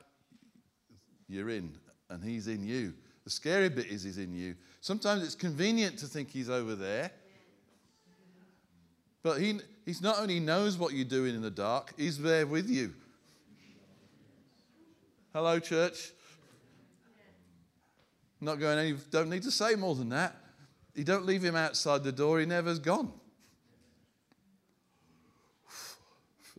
you're 1.27 1.49
in 1.49 1.77
and 2.09 2.23
He's 2.23 2.47
in 2.47 2.63
you. 2.63 2.93
The 3.23 3.29
scary 3.29 3.69
bit 3.69 3.87
is 3.87 4.03
He's 4.03 4.17
in 4.17 4.33
you. 4.33 4.55
Sometimes 4.81 5.23
it's 5.23 5.35
convenient 5.35 5.97
to 5.99 6.07
think 6.07 6.29
He's 6.29 6.49
over 6.49 6.75
there. 6.75 7.11
But 9.21 9.39
he, 9.39 9.59
He's 9.85 10.01
not 10.01 10.19
only 10.19 10.39
knows 10.39 10.77
what 10.77 10.93
you're 10.93 11.05
doing 11.05 11.35
in 11.35 11.41
the 11.41 11.51
dark, 11.51 11.93
he's 11.97 12.17
there 12.17 12.47
with 12.47 12.69
you. 12.69 12.93
Hello, 15.33 15.59
church. 15.59 16.11
Not 18.39 18.59
going 18.59 18.77
any, 18.77 18.93
don't 19.09 19.29
need 19.29 19.43
to 19.43 19.51
say 19.51 19.75
more 19.75 19.95
than 19.95 20.09
that. 20.09 20.35
You 20.95 21.03
don't 21.03 21.25
leave 21.25 21.43
him 21.43 21.55
outside 21.55 22.03
the 22.03 22.11
door, 22.11 22.39
he 22.39 22.45
never's 22.45 22.79
gone. 22.79 23.11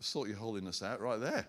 Sort 0.00 0.28
your 0.28 0.38
holiness 0.38 0.82
out 0.82 1.00
right 1.00 1.20
there. 1.20 1.46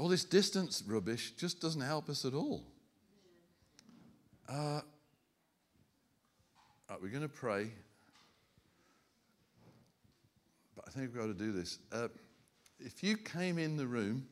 All 0.00 0.08
this 0.08 0.24
distance 0.24 0.82
rubbish 0.86 1.32
just 1.32 1.60
doesn't 1.60 1.82
help 1.82 2.08
us 2.08 2.24
at 2.24 2.32
all. 2.32 2.64
Uh, 4.48 4.80
right, 6.88 7.02
we're 7.02 7.10
going 7.10 7.20
to 7.20 7.28
pray. 7.28 7.70
But 10.74 10.86
I 10.88 10.90
think 10.90 11.12
we've 11.12 11.20
got 11.20 11.26
to 11.26 11.34
do 11.34 11.52
this. 11.52 11.80
Uh, 11.92 12.08
if 12.78 13.04
you 13.04 13.18
came 13.18 13.58
in 13.58 13.76
the 13.76 13.86
room, 13.86 14.26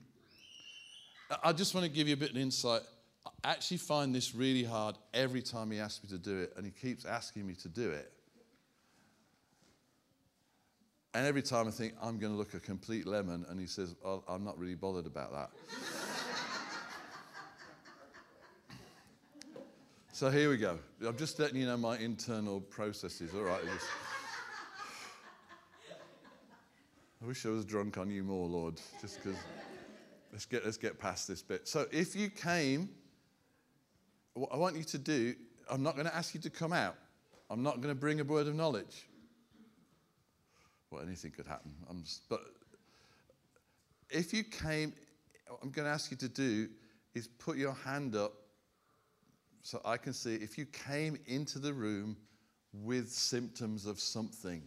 I 1.45 1.53
just 1.53 1.75
want 1.75 1.85
to 1.85 1.93
give 1.93 2.09
you 2.09 2.15
a 2.15 2.17
bit 2.17 2.31
of 2.31 2.39
insight. 2.39 2.81
I 3.45 3.51
actually 3.51 3.77
find 3.77 4.15
this 4.15 4.35
really 4.35 4.65
hard 4.65 4.97
every 5.13 5.43
time 5.43 5.71
he 5.71 5.81
asks 5.81 6.03
me 6.03 6.09
to 6.17 6.25
do 6.25 6.39
it, 6.39 6.55
and 6.57 6.65
he 6.65 6.73
keeps 6.73 7.05
asking 7.05 7.47
me 7.47 7.53
to 7.57 7.69
do 7.69 7.91
it. 7.91 8.11
And 11.19 11.27
every 11.27 11.43
time 11.43 11.67
I 11.67 11.73
think 11.73 11.95
I'm 12.01 12.17
going 12.17 12.33
to 12.33 12.39
look 12.39 12.55
a 12.55 12.61
complete 12.61 13.05
lemon, 13.05 13.45
and 13.49 13.59
he 13.59 13.67
says, 13.67 13.97
oh, 14.05 14.23
I'm 14.29 14.45
not 14.45 14.57
really 14.57 14.77
bothered 14.77 15.05
about 15.05 15.33
that. 15.33 15.51
so 20.13 20.31
here 20.31 20.49
we 20.49 20.59
go. 20.59 20.79
I'm 21.05 21.17
just 21.17 21.41
letting 21.41 21.57
you 21.57 21.67
know 21.67 21.77
my 21.77 21.99
internal 21.99 22.61
processes. 22.61 23.33
All 23.35 23.43
right. 23.43 23.61
Just... 23.65 23.87
I 27.21 27.27
wish 27.27 27.45
I 27.45 27.49
was 27.49 27.65
drunk 27.65 27.99
on 27.99 28.13
you 28.13 28.23
more, 28.23 28.47
Lord, 28.47 28.81
just 29.01 29.21
because. 29.21 29.41
Let's 30.31 30.47
get, 30.47 30.65
let's 30.65 30.77
get 30.77 31.01
past 31.01 31.27
this 31.27 31.43
bit. 31.43 31.67
So 31.67 31.87
if 31.91 32.15
you 32.15 32.31
came 32.31 32.91
what 34.35 34.51
I 34.53 34.57
want 34.57 34.77
you 34.77 34.85
to 34.85 34.99
do, 34.99 35.35
I'm 35.69 35.83
not 35.83 35.97
going 35.97 36.07
to 36.07 36.15
ask 36.15 36.33
you 36.33 36.41
to 36.43 36.51
come 36.51 36.73
out. 36.73 36.95
I'm 37.51 37.65
not 37.65 37.81
going 37.81 37.93
to 37.93 38.01
bring 38.01 38.21
a 38.21 38.25
word 38.25 38.47
of 38.47 38.55
knowledge. 38.55 39.09
Well, 40.91 41.03
anything 41.03 41.33
could 41.33 41.47
happen. 41.47 41.73
Just, 42.03 42.29
but 42.29 42.41
if 44.11 44.33
you 44.33 44.45
came, 44.45 44.93
what 45.47 45.61
I'm 45.63 45.71
going 45.71 45.87
to 45.87 45.93
ask 45.93 46.11
you 46.11 46.17
to 46.19 46.29
do 46.29 46.69
is 47.15 47.27
put 47.27 47.57
your 47.57 47.75
hand 47.75 48.17
up 48.17 48.33
so 49.63 49.81
I 49.85 49.97
can 49.97 50.13
see 50.13 50.35
if 50.35 50.57
you 50.57 50.65
came 50.67 51.19
into 51.27 51.59
the 51.59 51.73
room 51.73 52.17
with 52.73 53.11
symptoms 53.11 53.87
of 53.87 54.01
something 54.01 54.63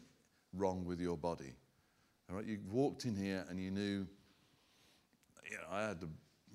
wrong 0.54 0.86
with 0.86 1.00
your 1.00 1.18
body. 1.18 1.54
All 2.30 2.36
right, 2.36 2.46
you 2.46 2.60
walked 2.70 3.06
in 3.06 3.16
here 3.16 3.46
and 3.50 3.60
you 3.60 3.72
knew, 3.72 4.08
you 5.50 5.58
know, 5.58 5.64
I 5.72 5.88
had 5.88 6.02
the, 6.02 6.10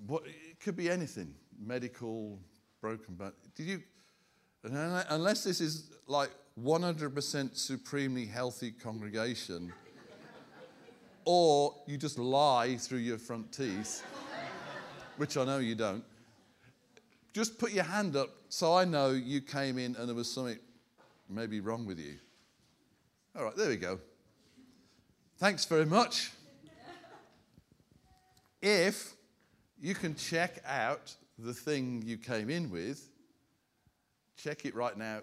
what, 0.05 0.23
it 0.25 0.59
could 0.59 0.75
be 0.75 0.89
anything, 0.89 1.33
medical, 1.59 2.39
broken 2.81 3.15
but 3.15 3.33
Did 3.55 3.65
you? 3.65 3.83
Unless 4.63 5.43
this 5.43 5.61
is 5.61 5.91
like 6.07 6.31
100% 6.63 7.55
supremely 7.55 8.25
healthy 8.25 8.71
congregation, 8.71 9.71
or 11.25 11.75
you 11.85 11.97
just 11.97 12.17
lie 12.17 12.77
through 12.77 12.99
your 12.99 13.17
front 13.17 13.51
teeth, 13.51 14.03
which 15.17 15.37
I 15.37 15.45
know 15.45 15.59
you 15.59 15.75
don't. 15.75 16.03
Just 17.33 17.59
put 17.59 17.71
your 17.71 17.83
hand 17.83 18.15
up 18.15 18.29
so 18.49 18.75
I 18.75 18.85
know 18.85 19.11
you 19.11 19.41
came 19.41 19.77
in 19.77 19.95
and 19.95 20.07
there 20.07 20.15
was 20.15 20.31
something 20.31 20.57
maybe 21.29 21.59
wrong 21.59 21.85
with 21.85 21.99
you. 21.99 22.15
All 23.37 23.43
right, 23.43 23.55
there 23.55 23.69
we 23.69 23.77
go. 23.77 23.99
Thanks 25.37 25.65
very 25.65 25.85
much. 25.85 26.31
If 28.59 29.13
you 29.79 29.93
can 29.93 30.15
check 30.15 30.63
out 30.65 31.13
the 31.37 31.53
thing 31.53 32.01
you 32.03 32.17
came 32.17 32.49
in 32.49 32.71
with, 32.71 33.07
check 34.35 34.65
it 34.65 34.73
right 34.73 34.97
now 34.97 35.19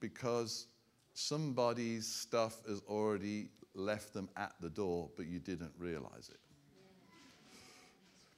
because 0.00 0.66
somebody's 1.14 2.06
stuff 2.06 2.62
has 2.66 2.80
already 2.88 3.48
left 3.74 4.12
them 4.12 4.28
at 4.36 4.52
the 4.60 4.70
door, 4.70 5.10
but 5.16 5.26
you 5.26 5.38
didn't 5.38 5.72
realize 5.78 6.30
it. 6.32 6.40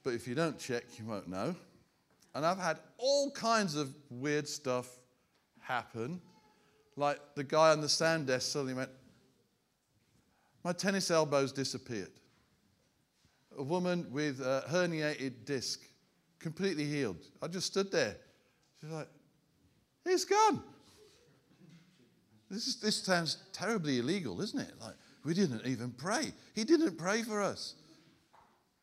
But 0.03 0.13
if 0.13 0.27
you 0.27 0.35
don't 0.35 0.59
check, 0.59 0.83
you 0.99 1.05
won't 1.05 1.27
know. 1.27 1.55
And 2.35 2.45
I've 2.45 2.59
had 2.59 2.79
all 2.97 3.31
kinds 3.31 3.75
of 3.75 3.95
weird 4.09 4.47
stuff 4.47 4.89
happen. 5.59 6.21
Like 6.95 7.19
the 7.35 7.43
guy 7.43 7.71
on 7.71 7.81
the 7.81 7.89
sound 7.89 8.27
desk 8.27 8.51
suddenly 8.51 8.73
went, 8.73 8.89
My 10.63 10.73
tennis 10.73 11.09
elbow's 11.09 11.51
disappeared. 11.51 12.11
A 13.57 13.63
woman 13.63 14.07
with 14.11 14.41
a 14.41 14.63
herniated 14.69 15.45
disc 15.45 15.81
completely 16.39 16.85
healed. 16.85 17.25
I 17.41 17.47
just 17.47 17.67
stood 17.67 17.91
there. 17.91 18.17
She's 18.81 18.89
like, 18.89 19.07
it's 20.05 20.25
gone. 20.25 20.61
This, 22.53 22.67
is, 22.67 22.75
this 22.75 22.97
sounds 22.97 23.37
terribly 23.51 23.97
illegal, 23.97 24.39
isn't 24.39 24.59
it? 24.59 24.73
Like, 24.79 24.93
we 25.25 25.33
didn't 25.33 25.65
even 25.65 25.89
pray. 25.89 26.31
He 26.53 26.63
didn't 26.63 26.99
pray 26.99 27.23
for 27.23 27.41
us. 27.41 27.73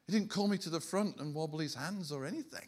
He 0.06 0.12
didn't 0.12 0.28
call 0.28 0.48
me 0.48 0.58
to 0.58 0.70
the 0.70 0.80
front 0.80 1.18
and 1.20 1.32
wobble 1.32 1.60
his 1.60 1.74
hands 1.74 2.10
or 2.10 2.26
anything. 2.26 2.66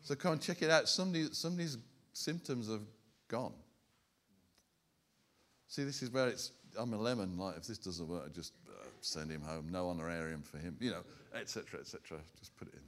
So 0.00 0.14
come 0.14 0.32
and 0.32 0.40
check 0.40 0.62
it 0.62 0.70
out. 0.70 0.88
Somebody, 0.88 1.28
somebody's 1.32 1.76
symptoms 2.14 2.70
have 2.70 2.80
gone. 3.28 3.52
See, 5.66 5.84
this 5.84 6.02
is 6.02 6.10
where 6.10 6.28
it's, 6.28 6.52
I'm 6.78 6.94
a 6.94 6.98
lemon. 6.98 7.36
Like, 7.36 7.58
if 7.58 7.66
this 7.66 7.76
doesn't 7.76 8.08
work, 8.08 8.22
I 8.24 8.30
just 8.30 8.54
uh, 8.70 8.86
send 9.02 9.30
him 9.30 9.42
home. 9.42 9.68
No 9.70 9.90
honorarium 9.90 10.40
for 10.40 10.56
him. 10.56 10.78
You 10.80 10.92
know, 10.92 11.02
etc., 11.38 11.80
etc. 11.80 12.20
Just 12.38 12.56
put 12.56 12.68
it 12.68 12.74
in. 12.74 12.80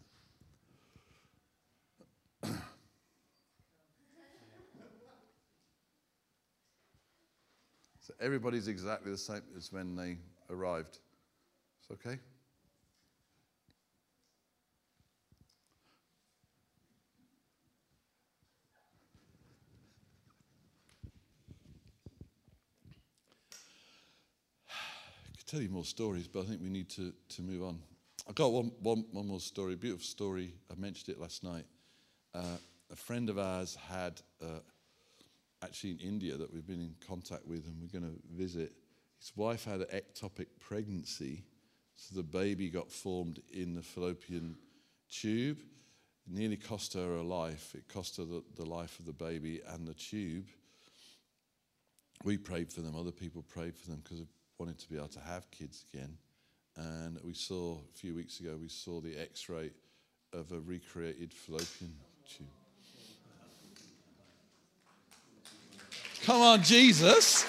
So 8.10 8.14
everybody's 8.24 8.66
exactly 8.66 9.12
the 9.12 9.18
same 9.18 9.42
as 9.56 9.72
when 9.72 9.94
they 9.94 10.16
arrived. 10.50 10.98
It's 11.80 11.90
okay? 11.92 12.18
Tell 25.46 25.60
you 25.60 25.68
more 25.68 25.84
stories, 25.84 26.26
but 26.26 26.40
I 26.40 26.44
think 26.46 26.60
we 26.62 26.68
need 26.68 26.88
to, 26.90 27.12
to 27.28 27.42
move 27.42 27.62
on. 27.62 27.78
I've 28.28 28.34
got 28.34 28.50
one, 28.50 28.72
one, 28.80 29.04
one 29.12 29.28
more 29.28 29.38
story, 29.38 29.76
beautiful 29.76 30.04
story. 30.04 30.52
I 30.70 30.74
mentioned 30.80 31.14
it 31.14 31.20
last 31.20 31.44
night. 31.44 31.66
Uh, 32.34 32.56
a 32.90 32.96
friend 32.96 33.30
of 33.30 33.38
ours 33.38 33.76
had, 33.88 34.20
uh, 34.42 34.60
actually 35.62 35.90
in 35.90 35.98
India, 35.98 36.36
that 36.36 36.52
we've 36.52 36.66
been 36.66 36.80
in 36.80 36.94
contact 37.06 37.46
with 37.46 37.66
and 37.66 37.76
we're 37.80 38.00
going 38.00 38.10
to 38.10 38.20
visit. 38.34 38.72
His 39.18 39.32
wife 39.36 39.64
had 39.64 39.80
an 39.80 39.86
ectopic 39.92 40.46
pregnancy, 40.58 41.44
so 41.96 42.16
the 42.16 42.22
baby 42.22 42.70
got 42.70 42.90
formed 42.90 43.40
in 43.52 43.74
the 43.74 43.82
fallopian 43.82 44.56
tube. 45.10 45.58
It 46.26 46.32
nearly 46.32 46.56
cost 46.56 46.94
her 46.94 47.16
her 47.16 47.22
life. 47.22 47.74
It 47.74 47.88
cost 47.88 48.16
her 48.16 48.24
the, 48.24 48.42
the 48.56 48.64
life 48.64 48.98
of 48.98 49.06
the 49.06 49.12
baby 49.12 49.60
and 49.68 49.86
the 49.86 49.94
tube. 49.94 50.46
We 52.24 52.38
prayed 52.38 52.72
for 52.72 52.80
them, 52.80 52.96
other 52.96 53.12
people 53.12 53.42
prayed 53.42 53.76
for 53.76 53.90
them 53.90 54.00
because 54.02 54.18
they 54.20 54.26
wanted 54.58 54.78
to 54.78 54.88
be 54.88 54.96
able 54.96 55.08
to 55.08 55.20
have 55.20 55.50
kids 55.50 55.84
again. 55.92 56.16
And 56.76 57.18
we 57.24 57.34
saw, 57.34 57.78
a 57.78 57.98
few 57.98 58.14
weeks 58.14 58.40
ago, 58.40 58.56
we 58.60 58.68
saw 58.68 59.00
the 59.00 59.16
x 59.16 59.48
ray 59.48 59.70
of 60.32 60.52
a 60.52 60.60
recreated 60.60 61.32
fallopian 61.32 61.94
tube. 62.28 62.46
Come 66.26 66.42
on, 66.42 66.62
Jesus. 66.62 67.44